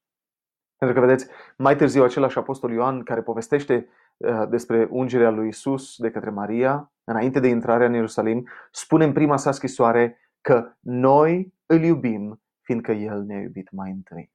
Pentru 0.77 0.99
că, 0.99 1.05
vedeți, 1.05 1.27
mai 1.57 1.75
târziu 1.75 2.03
același 2.03 2.37
apostol 2.37 2.71
Ioan 2.71 3.03
care 3.03 3.21
povestește 3.21 3.75
uh, 3.75 4.04
despre 4.49 4.87
ungerea 4.89 5.29
lui 5.29 5.47
Isus 5.47 5.97
de 5.97 6.11
către 6.11 6.29
Maria, 6.29 6.93
înainte 7.03 7.39
de 7.39 7.47
intrarea 7.47 7.87
în 7.87 7.93
Ierusalim, 7.93 8.47
spune 8.71 9.05
în 9.05 9.13
prima 9.13 9.37
sa 9.37 9.51
scrisoare 9.51 10.19
că 10.41 10.75
noi 10.79 11.53
îl 11.65 11.83
iubim 11.83 12.41
fiindcă 12.61 12.91
El 12.91 13.23
ne-a 13.23 13.39
iubit 13.39 13.71
mai 13.71 13.91
întâi. 13.91 14.33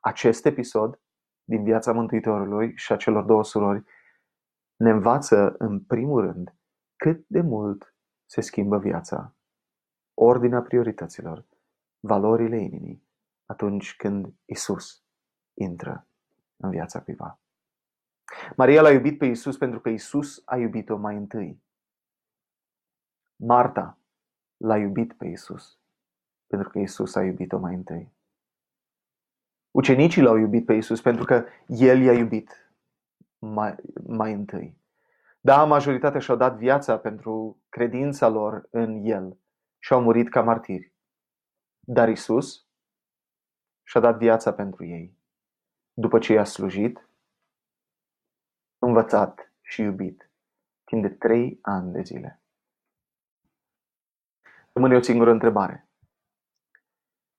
Acest 0.00 0.46
episod 0.46 1.00
din 1.44 1.62
viața 1.64 1.92
Mântuitorului 1.92 2.72
și 2.76 2.92
a 2.92 2.96
celor 2.96 3.24
două 3.24 3.44
surori 3.44 3.84
ne 4.76 4.90
învață 4.90 5.54
în 5.58 5.80
primul 5.80 6.20
rând 6.20 6.54
cât 6.96 7.24
de 7.26 7.40
mult 7.40 7.94
se 8.26 8.40
schimbă 8.40 8.78
viața, 8.78 9.34
ordinea 10.14 10.62
priorităților, 10.62 11.46
valorile 12.00 12.60
inimii, 12.60 13.06
atunci 13.46 13.96
când 13.96 14.34
Isus 14.44 15.04
intră 15.54 16.06
în 16.56 16.70
viața 16.70 17.02
cuiva. 17.02 17.41
Maria 18.56 18.82
l-a 18.82 18.90
iubit 18.90 19.18
pe 19.18 19.26
Isus 19.26 19.56
pentru 19.56 19.80
că 19.80 19.88
Isus 19.88 20.42
a 20.44 20.56
iubit-o 20.56 20.96
mai 20.96 21.16
întâi. 21.16 21.62
Marta 23.36 23.98
l-a 24.56 24.78
iubit 24.78 25.12
pe 25.12 25.26
Isus 25.26 25.80
pentru 26.46 26.68
că 26.68 26.78
Isus 26.78 27.14
a 27.14 27.22
iubit-o 27.22 27.58
mai 27.58 27.74
întâi. 27.74 28.12
Ucenicii 29.70 30.22
l-au 30.22 30.36
iubit 30.36 30.66
pe 30.66 30.74
Isus 30.74 31.00
pentru 31.00 31.24
că 31.24 31.44
El 31.66 32.00
i-a 32.00 32.12
iubit 32.12 32.74
mai, 33.38 33.74
mai 34.06 34.32
întâi. 34.32 34.80
Da, 35.40 35.64
majoritatea 35.64 36.20
și-au 36.20 36.36
dat 36.36 36.56
viața 36.56 36.98
pentru 36.98 37.62
credința 37.68 38.28
lor 38.28 38.68
în 38.70 39.04
El 39.04 39.38
și 39.78 39.92
au 39.92 40.02
murit 40.02 40.28
ca 40.28 40.42
martiri. 40.42 40.92
Dar 41.80 42.08
Isus 42.08 42.66
și-a 43.82 44.00
dat 44.00 44.18
viața 44.18 44.52
pentru 44.52 44.84
ei. 44.84 45.16
După 45.92 46.18
ce 46.18 46.32
i-a 46.32 46.44
slujit, 46.44 47.08
învățat 48.86 49.52
și 49.60 49.80
iubit 49.80 50.30
timp 50.84 51.02
de 51.02 51.08
trei 51.08 51.58
ani 51.62 51.92
de 51.92 52.02
zile. 52.02 52.42
Rămâne 54.72 54.96
o 54.96 55.00
singură 55.00 55.30
întrebare. 55.30 55.88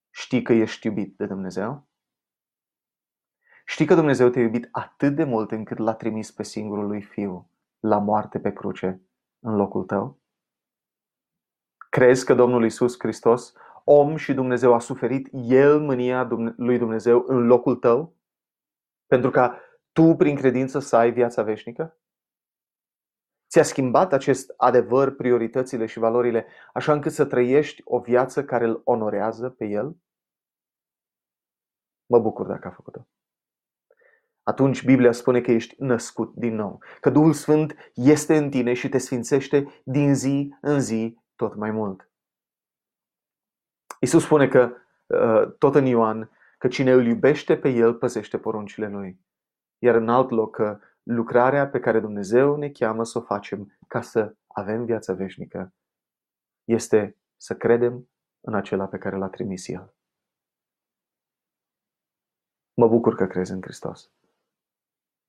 Știi 0.09 0.41
că 0.41 0.53
ești 0.53 0.87
iubit 0.87 1.17
de 1.17 1.25
Dumnezeu? 1.25 1.87
Știi 3.65 3.85
că 3.85 3.95
Dumnezeu 3.95 4.29
te-a 4.29 4.41
iubit 4.41 4.67
atât 4.71 5.15
de 5.15 5.23
mult 5.23 5.51
încât 5.51 5.77
l-a 5.77 5.93
trimis 5.93 6.31
pe 6.31 6.43
singurul 6.43 6.87
lui 6.87 7.01
Fiu 7.01 7.49
la 7.79 7.97
moarte 7.97 8.39
pe 8.39 8.53
cruce 8.53 9.01
în 9.39 9.55
locul 9.55 9.83
tău? 9.83 10.19
Crezi 11.89 12.25
că 12.25 12.33
Domnul 12.33 12.65
Isus 12.65 12.95
Hristos, 12.99 13.53
om 13.83 14.15
și 14.15 14.33
Dumnezeu, 14.33 14.73
a 14.73 14.79
suferit 14.79 15.29
El 15.31 15.81
mânia 15.81 16.27
lui 16.55 16.77
Dumnezeu 16.77 17.23
în 17.27 17.45
locul 17.45 17.75
tău? 17.75 18.15
Pentru 19.05 19.29
ca 19.29 19.59
tu, 19.93 20.15
prin 20.15 20.35
credință, 20.35 20.79
să 20.79 20.95
ai 20.95 21.11
viața 21.11 21.43
veșnică? 21.43 21.97
Ți-a 23.49 23.63
schimbat 23.63 24.13
acest 24.13 24.53
adevăr 24.57 25.15
prioritățile 25.15 25.85
și 25.85 25.99
valorile 25.99 26.45
așa 26.73 26.93
încât 26.93 27.11
să 27.11 27.25
trăiești 27.25 27.81
o 27.85 27.99
viață 27.99 28.43
care 28.43 28.65
îl 28.65 28.81
onorează 28.83 29.49
pe 29.49 29.65
El? 29.65 29.97
Mă 32.05 32.19
bucur 32.19 32.47
dacă 32.47 32.67
a 32.67 32.71
făcut-o. 32.71 33.07
Atunci 34.43 34.85
Biblia 34.85 35.11
spune 35.11 35.41
că 35.41 35.51
ești 35.51 35.75
născut 35.77 36.33
din 36.35 36.55
nou, 36.55 36.79
că 36.99 37.09
Duhul 37.09 37.33
Sfânt 37.33 37.75
este 37.93 38.37
în 38.37 38.49
tine 38.49 38.73
și 38.73 38.89
te 38.89 38.97
sfințește 38.97 39.81
din 39.83 40.15
zi 40.15 40.55
în 40.61 40.79
zi 40.79 41.17
tot 41.35 41.55
mai 41.55 41.71
mult. 41.71 42.09
Isus 43.99 44.23
spune 44.23 44.47
că, 44.47 44.75
uh, 45.05 45.55
tot 45.57 45.75
în 45.75 45.85
Ioan, 45.85 46.31
că 46.57 46.67
cine 46.67 46.91
îl 46.91 47.05
iubește 47.05 47.57
pe 47.57 47.69
El 47.69 47.93
păzește 47.93 48.37
poruncile 48.37 48.87
Lui. 48.87 49.19
Iar 49.83 49.95
în 49.95 50.09
alt 50.09 50.29
loc 50.29 50.55
că 50.55 50.79
lucrarea 51.03 51.69
pe 51.69 51.79
care 51.79 51.99
Dumnezeu 51.99 52.55
ne 52.55 52.69
cheamă 52.69 53.03
să 53.03 53.17
o 53.17 53.21
facem 53.21 53.77
ca 53.87 54.01
să 54.01 54.35
avem 54.47 54.85
viața 54.85 55.13
veșnică 55.13 55.73
este 56.63 57.17
să 57.37 57.55
credem 57.55 58.09
în 58.41 58.53
acela 58.53 58.87
pe 58.87 58.97
care 58.97 59.17
l-a 59.17 59.29
trimis 59.29 59.67
El. 59.67 59.93
Mă 62.73 62.87
bucur 62.87 63.15
că 63.15 63.27
crezi 63.27 63.51
în 63.51 63.61
Hristos. 63.61 64.11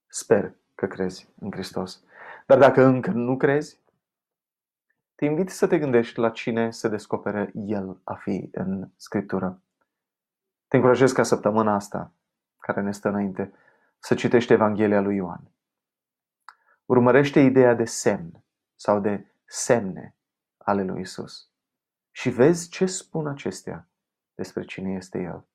Sper 0.06 0.54
că 0.74 0.86
crezi 0.86 1.28
în 1.38 1.50
Hristos. 1.50 2.04
Dar 2.46 2.58
dacă 2.58 2.82
încă 2.82 3.10
nu 3.10 3.36
crezi, 3.36 3.80
te 5.14 5.24
invit 5.24 5.50
să 5.50 5.66
te 5.66 5.78
gândești 5.78 6.18
la 6.18 6.30
cine 6.30 6.70
se 6.70 6.88
descopere 6.88 7.50
El 7.54 8.00
a 8.04 8.14
fi 8.14 8.48
în 8.52 8.90
Scriptură. 8.96 9.62
Te 10.68 10.76
încurajez 10.76 11.12
ca 11.12 11.22
săptămâna 11.22 11.74
asta, 11.74 12.12
care 12.58 12.80
ne 12.80 12.92
stă 12.92 13.08
înainte, 13.08 13.52
să 14.04 14.14
citești 14.14 14.52
Evanghelia 14.52 15.00
lui 15.00 15.16
Ioan. 15.16 15.50
Urmărește 16.84 17.40
ideea 17.40 17.74
de 17.74 17.84
semn 17.84 18.44
sau 18.74 19.00
de 19.00 19.32
semne 19.44 20.16
ale 20.56 20.82
lui 20.82 21.00
Isus 21.00 21.50
și 22.10 22.30
vezi 22.30 22.68
ce 22.68 22.86
spun 22.86 23.26
acestea 23.26 23.88
despre 24.34 24.64
cine 24.64 24.92
este 24.92 25.18
El. 25.18 25.46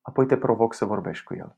Apoi 0.00 0.26
te 0.26 0.36
provoc 0.36 0.74
să 0.74 0.84
vorbești 0.84 1.24
cu 1.24 1.34
El. 1.34 1.56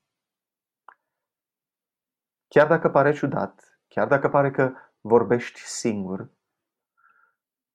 Chiar 2.49 2.67
dacă 2.67 2.91
pare 2.91 3.13
ciudat, 3.13 3.79
chiar 3.89 4.09
dacă 4.09 4.29
pare 4.29 4.51
că 4.51 4.75
vorbești 5.01 5.61
singur, 5.61 6.31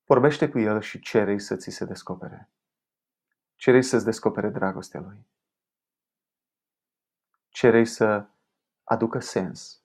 vorbește 0.05 0.49
cu 0.49 0.59
El 0.59 0.81
și 0.81 0.99
cere 0.99 1.37
să 1.37 1.55
ți 1.55 1.69
se 1.69 1.85
descopere. 1.85 2.49
cere 3.55 3.81
să-ți 3.81 4.05
descopere 4.05 4.49
dragostea 4.49 4.99
Lui. 4.99 5.27
Cere 7.49 7.83
să 7.83 8.27
aducă 8.84 9.19
sens 9.19 9.84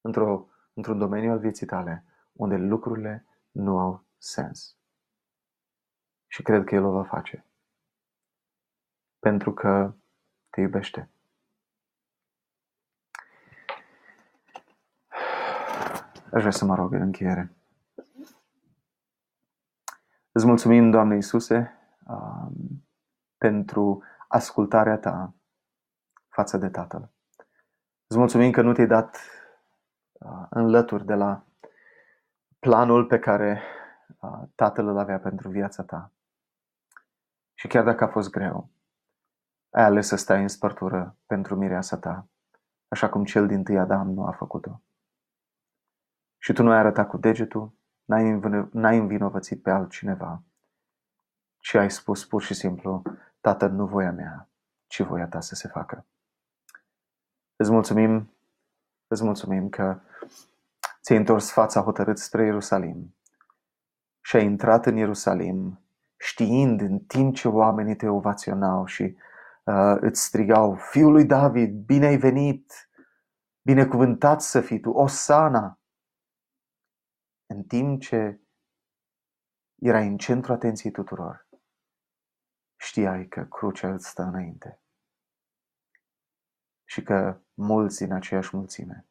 într-o, 0.00 0.48
într-un 0.74 0.98
domeniu 0.98 1.30
al 1.30 1.38
vieții 1.38 1.66
tale 1.66 2.04
unde 2.32 2.56
lucrurile 2.56 3.26
nu 3.50 3.78
au 3.78 4.04
sens. 4.18 4.76
Și 6.26 6.42
cred 6.42 6.64
că 6.64 6.74
El 6.74 6.84
o 6.84 6.90
va 6.90 7.04
face. 7.04 7.44
Pentru 9.18 9.52
că 9.52 9.94
te 10.50 10.60
iubește. 10.60 11.10
Aș 16.32 16.40
vrea 16.40 16.50
să 16.50 16.64
mă 16.64 16.74
rog 16.74 16.92
în 16.92 17.00
încheiere. 17.00 17.56
Îți 20.32 20.46
mulțumim, 20.46 20.90
Doamne 20.90 21.14
Iisuse, 21.14 21.78
um, 22.06 22.86
pentru 23.38 24.02
ascultarea 24.28 24.98
Ta 24.98 25.34
față 26.36 26.56
de 26.56 26.68
Tatăl. 26.68 27.10
Îți 28.06 28.18
mulțumim 28.18 28.50
că 28.50 28.62
nu 28.62 28.72
te-ai 28.72 28.86
dat 28.86 29.20
uh, 30.12 30.46
înlături 30.50 31.04
de 31.04 31.14
la 31.14 31.44
planul 32.58 33.06
pe 33.06 33.18
care 33.18 33.62
uh, 34.20 34.42
Tatăl 34.54 34.86
îl 34.88 34.98
avea 34.98 35.18
pentru 35.18 35.48
viața 35.48 35.82
ta. 35.82 36.12
Și 37.54 37.66
chiar 37.66 37.84
dacă 37.84 38.04
a 38.04 38.08
fost 38.08 38.30
greu, 38.30 38.70
ai 39.70 39.84
ales 39.84 40.06
să 40.06 40.16
stai 40.16 40.42
în 40.42 40.48
spărtură 40.48 41.16
pentru 41.26 41.56
mireasa 41.56 41.98
ta, 41.98 42.28
așa 42.88 43.08
cum 43.08 43.24
cel 43.24 43.46
din 43.46 43.62
tâi 43.62 43.78
Adam 43.78 44.10
nu 44.10 44.26
a 44.26 44.32
făcut-o. 44.32 44.80
Și 46.38 46.52
tu 46.52 46.62
nu 46.62 46.70
ai 46.70 46.78
arătat 46.78 47.08
cu 47.08 47.16
degetul, 47.16 47.72
n-ai 48.70 48.98
învinovățit 48.98 49.62
pe 49.62 49.70
altcineva, 49.70 50.42
ci 51.58 51.74
ai 51.74 51.90
spus 51.90 52.24
pur 52.26 52.42
și 52.42 52.54
simplu, 52.54 53.02
Tată, 53.40 53.66
nu 53.66 53.86
voia 53.86 54.12
mea, 54.12 54.48
ci 54.86 55.00
voia 55.00 55.28
ta 55.28 55.40
să 55.40 55.54
se 55.54 55.68
facă. 55.68 56.06
Îți 57.56 57.70
mulțumim, 57.70 58.30
îți 59.06 59.24
mulțumim 59.24 59.68
că 59.68 60.00
ți-ai 61.02 61.18
întors 61.18 61.50
fața 61.50 61.80
hotărât 61.80 62.18
spre 62.18 62.44
Ierusalim 62.44 63.16
și 64.20 64.36
ai 64.36 64.44
intrat 64.44 64.86
în 64.86 64.96
Ierusalim 64.96 65.80
știind 66.16 66.80
în 66.80 66.98
timp 66.98 67.34
ce 67.34 67.48
oamenii 67.48 67.96
te 67.96 68.08
ovaționau 68.08 68.86
și 68.86 69.02
uh, 69.64 69.96
îți 70.00 70.24
strigau, 70.24 70.74
Fiul 70.74 71.12
lui 71.12 71.24
David, 71.24 71.84
bine 71.84 72.06
ai 72.06 72.16
venit, 72.16 72.90
binecuvântat 73.62 74.40
să 74.40 74.60
fii 74.60 74.80
tu, 74.80 74.90
Osana, 74.90 75.80
în 77.46 77.62
timp 77.62 78.00
ce 78.00 78.40
erai 79.82 80.06
în 80.06 80.16
centru 80.16 80.52
atenției 80.52 80.92
tuturor, 80.92 81.48
știai 82.76 83.26
că 83.26 83.44
crucea 83.44 83.92
îți 83.92 84.08
stă 84.08 84.22
înainte 84.22 84.80
și 86.84 87.02
că 87.02 87.40
mulți 87.56 88.04
din 88.04 88.12
aceeași 88.12 88.56
mulțime 88.56 89.06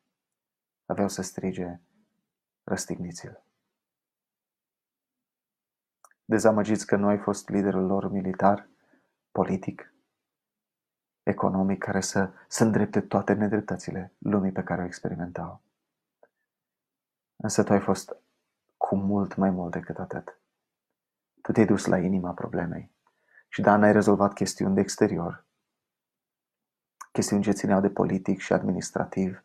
aveau 0.85 1.07
să 1.07 1.21
strige, 1.21 1.79
răstigniți-l. 2.63 3.43
Dezamăgiți 6.25 6.85
că 6.85 6.95
nu 6.95 7.07
ai 7.07 7.17
fost 7.17 7.49
liderul 7.49 7.85
lor 7.85 8.11
militar, 8.11 8.69
politic, 9.31 9.93
economic, 11.23 11.83
care 11.83 12.01
să, 12.01 12.31
să 12.47 12.63
îndrepte 12.63 13.01
toate 13.01 13.33
nedreptățile 13.33 14.13
lumii 14.17 14.51
pe 14.51 14.63
care 14.63 14.81
o 14.81 14.85
experimentau. 14.85 15.61
Însă 17.35 17.63
tu 17.63 17.73
ai 17.73 17.81
fost 17.81 18.15
cu 18.77 18.95
mult 18.95 19.35
mai 19.35 19.49
mult 19.49 19.71
decât 19.71 19.99
atât. 19.99 20.39
Tu 21.41 21.51
te-ai 21.51 21.65
dus 21.65 21.85
la 21.85 21.97
inima 21.97 22.33
problemei. 22.33 22.91
Și 23.47 23.61
da, 23.61 23.77
n-ai 23.77 23.91
rezolvat 23.91 24.33
chestiuni 24.33 24.75
de 24.75 24.81
exterior, 24.81 25.44
chestiuni 27.15 27.43
ce 27.43 27.51
țineau 27.51 27.81
de 27.81 27.89
politic 27.89 28.39
și 28.39 28.53
administrativ 28.53 29.43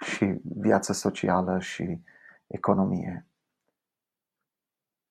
și 0.00 0.40
viață 0.42 0.92
socială 0.92 1.58
și 1.58 2.02
economie. 2.46 3.26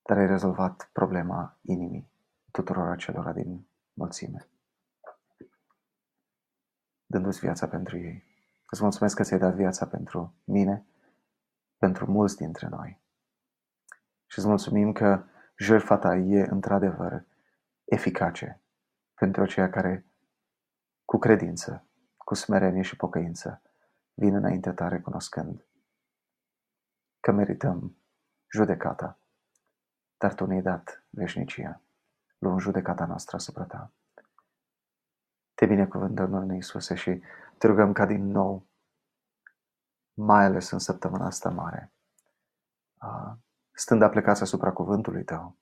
Dar 0.01 0.17
ai 0.17 0.27
rezolvat 0.27 0.89
problema 0.93 1.57
inimii 1.61 2.11
tuturor 2.51 2.87
acelora 2.87 3.33
din 3.33 3.67
mulțime. 3.93 4.47
Dându-ți 7.05 7.39
viața 7.39 7.67
pentru 7.67 7.97
ei. 7.97 8.23
Îți 8.69 8.81
mulțumesc 8.81 9.15
că 9.15 9.23
ți-ai 9.23 9.39
dat 9.39 9.53
viața 9.53 9.87
pentru 9.87 10.33
mine, 10.43 10.85
pentru 11.77 12.11
mulți 12.11 12.37
dintre 12.37 12.67
noi. 12.67 13.01
Și 14.25 14.37
îți 14.37 14.47
mulțumim 14.47 14.91
că 14.91 15.23
jertfa 15.57 15.97
ta 15.97 16.15
e 16.15 16.47
într-adevăr 16.49 17.25
eficace 17.83 18.61
pentru 19.13 19.41
aceia 19.41 19.69
care 19.69 20.05
cu 21.07 21.17
credință, 21.17 21.87
cu 22.17 22.33
smerenie 22.33 22.81
și 22.81 22.95
pocăință 22.95 23.61
vin 24.13 24.35
înaintea 24.35 24.73
ta 24.73 24.87
recunoscând 24.87 25.65
că 27.19 27.31
merităm 27.31 27.97
judecata, 28.51 29.19
dar 30.17 30.33
tu 30.33 30.45
ne-ai 30.45 30.61
dat 30.61 31.05
veșnicia, 31.09 31.81
luând 32.37 32.59
judecata 32.59 33.05
noastră 33.05 33.35
asupra 33.35 33.63
ta. 33.65 33.91
Te 35.53 35.65
binecuvântăm, 35.65 36.29
Doamne 36.29 36.55
Iisuse, 36.55 36.95
și 36.95 37.21
te 37.57 37.67
rugăm 37.67 37.93
ca 37.93 38.05
din 38.05 38.25
nou, 38.25 38.67
mai 40.13 40.43
ales 40.45 40.69
în 40.69 40.79
săptămâna 40.79 41.25
asta 41.25 41.49
mare, 41.49 41.93
stând 43.71 44.01
aplecați 44.01 44.41
asupra 44.41 44.73
cuvântului 44.73 45.23
Tău, 45.23 45.57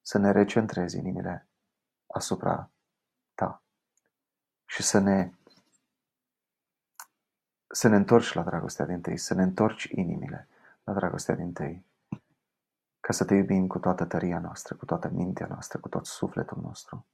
să 0.00 0.18
ne 0.18 0.30
recentrezi 0.30 0.98
inimile 0.98 1.48
asupra 2.06 2.54
Ta 2.54 2.79
și 4.70 4.82
să 4.82 4.98
ne 4.98 5.32
să 7.72 7.88
ne 7.88 7.96
întorci 7.96 8.32
la 8.32 8.42
dragostea 8.42 8.86
din 8.86 9.00
Tăi, 9.00 9.16
să 9.16 9.34
ne 9.34 9.42
întorci 9.42 9.84
inimile 9.84 10.48
la 10.84 10.92
dragostea 10.92 11.34
din 11.34 11.52
Tăi, 11.52 11.86
ca 13.00 13.12
să 13.12 13.24
Te 13.24 13.34
iubim 13.34 13.66
cu 13.66 13.78
toată 13.78 14.04
tăria 14.04 14.38
noastră, 14.38 14.76
cu 14.76 14.84
toată 14.84 15.08
mintea 15.08 15.46
noastră, 15.46 15.78
cu 15.78 15.88
tot 15.88 16.06
sufletul 16.06 16.58
nostru, 16.60 17.06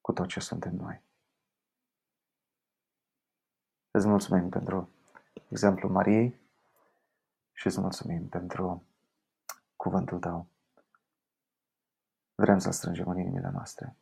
cu 0.00 0.12
tot 0.12 0.28
ce 0.28 0.40
suntem 0.40 0.74
noi. 0.74 1.02
Îți 3.90 4.06
mulțumim 4.06 4.48
pentru 4.48 4.90
exemplu 5.48 5.88
Mariei 5.88 6.40
și 7.52 7.66
îți 7.66 7.80
mulțumim 7.80 8.28
pentru 8.28 8.84
cuvântul 9.76 10.18
Tău. 10.18 10.46
Vrem 12.34 12.58
să 12.58 12.70
strângem 12.70 13.08
în 13.08 13.18
inimile 13.18 13.50
noastre 13.50 13.96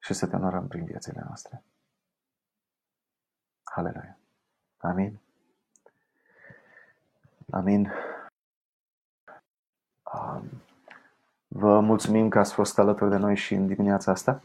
și 0.00 0.14
să 0.14 0.26
te 0.26 0.36
onorăm 0.36 0.68
prin 0.68 0.84
viețile 0.84 1.22
noastre. 1.26 1.62
Haleluia. 3.62 4.18
Amin. 4.78 5.20
Amin. 7.50 7.92
Vă 11.48 11.80
mulțumim 11.80 12.28
că 12.28 12.38
ați 12.38 12.52
fost 12.52 12.78
alături 12.78 13.10
de 13.10 13.16
noi 13.16 13.36
și 13.36 13.54
în 13.54 13.66
dimineața 13.66 14.10
asta. 14.10 14.42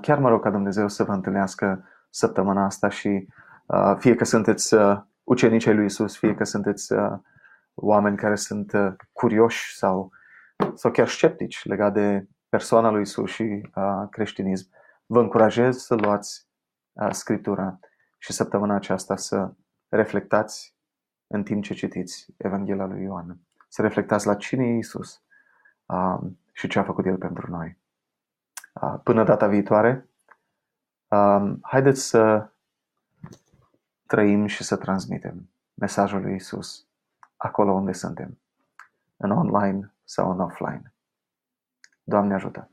Chiar 0.00 0.18
mă 0.18 0.28
rog 0.28 0.42
ca 0.42 0.50
Dumnezeu 0.50 0.88
să 0.88 1.04
vă 1.04 1.12
întâlnească 1.12 1.84
săptămâna 2.10 2.64
asta 2.64 2.88
și 2.88 3.28
fie 3.98 4.14
că 4.14 4.24
sunteți 4.24 4.74
ucenici 5.24 5.66
ai 5.66 5.74
lui 5.74 5.84
Isus, 5.84 6.16
fie 6.16 6.34
că 6.34 6.44
sunteți 6.44 6.92
oameni 7.74 8.16
care 8.16 8.36
sunt 8.36 8.72
curioși 9.12 9.76
sau, 9.76 10.12
sau 10.74 10.90
chiar 10.90 11.08
sceptici 11.08 11.64
legat 11.64 11.92
de 11.92 12.26
persoana 12.48 12.90
lui 12.90 13.00
Isus 13.00 13.30
și 13.30 13.70
creștinism, 14.10 14.70
vă 15.06 15.20
încurajez 15.20 15.76
să 15.76 15.94
luați 15.94 16.46
Scriptura 17.10 17.78
și 18.18 18.32
săptămâna 18.32 18.74
aceasta 18.74 19.16
să 19.16 19.52
reflectați 19.88 20.76
în 21.26 21.42
timp 21.42 21.62
ce 21.62 21.74
citiți 21.74 22.34
Evanghelia 22.36 22.86
lui 22.86 23.02
Ioan. 23.02 23.38
Să 23.68 23.82
reflectați 23.82 24.26
la 24.26 24.34
cine 24.34 24.64
e 24.66 24.76
Isus 24.76 25.22
și 26.52 26.68
ce 26.68 26.78
a 26.78 26.82
făcut 26.82 27.06
El 27.06 27.16
pentru 27.16 27.50
noi. 27.50 27.78
Până 29.02 29.24
data 29.24 29.46
viitoare, 29.46 30.08
haideți 31.62 32.00
să 32.00 32.50
trăim 34.06 34.46
și 34.46 34.64
să 34.64 34.76
transmitem 34.76 35.50
mesajul 35.74 36.20
lui 36.20 36.34
Isus 36.34 36.86
acolo 37.36 37.72
unde 37.72 37.92
suntem, 37.92 38.38
în 39.16 39.30
online 39.30 39.94
sau 40.04 40.30
în 40.30 40.40
offline. 40.40 40.94
Doamne 42.08 42.34
ajută! 42.34 42.70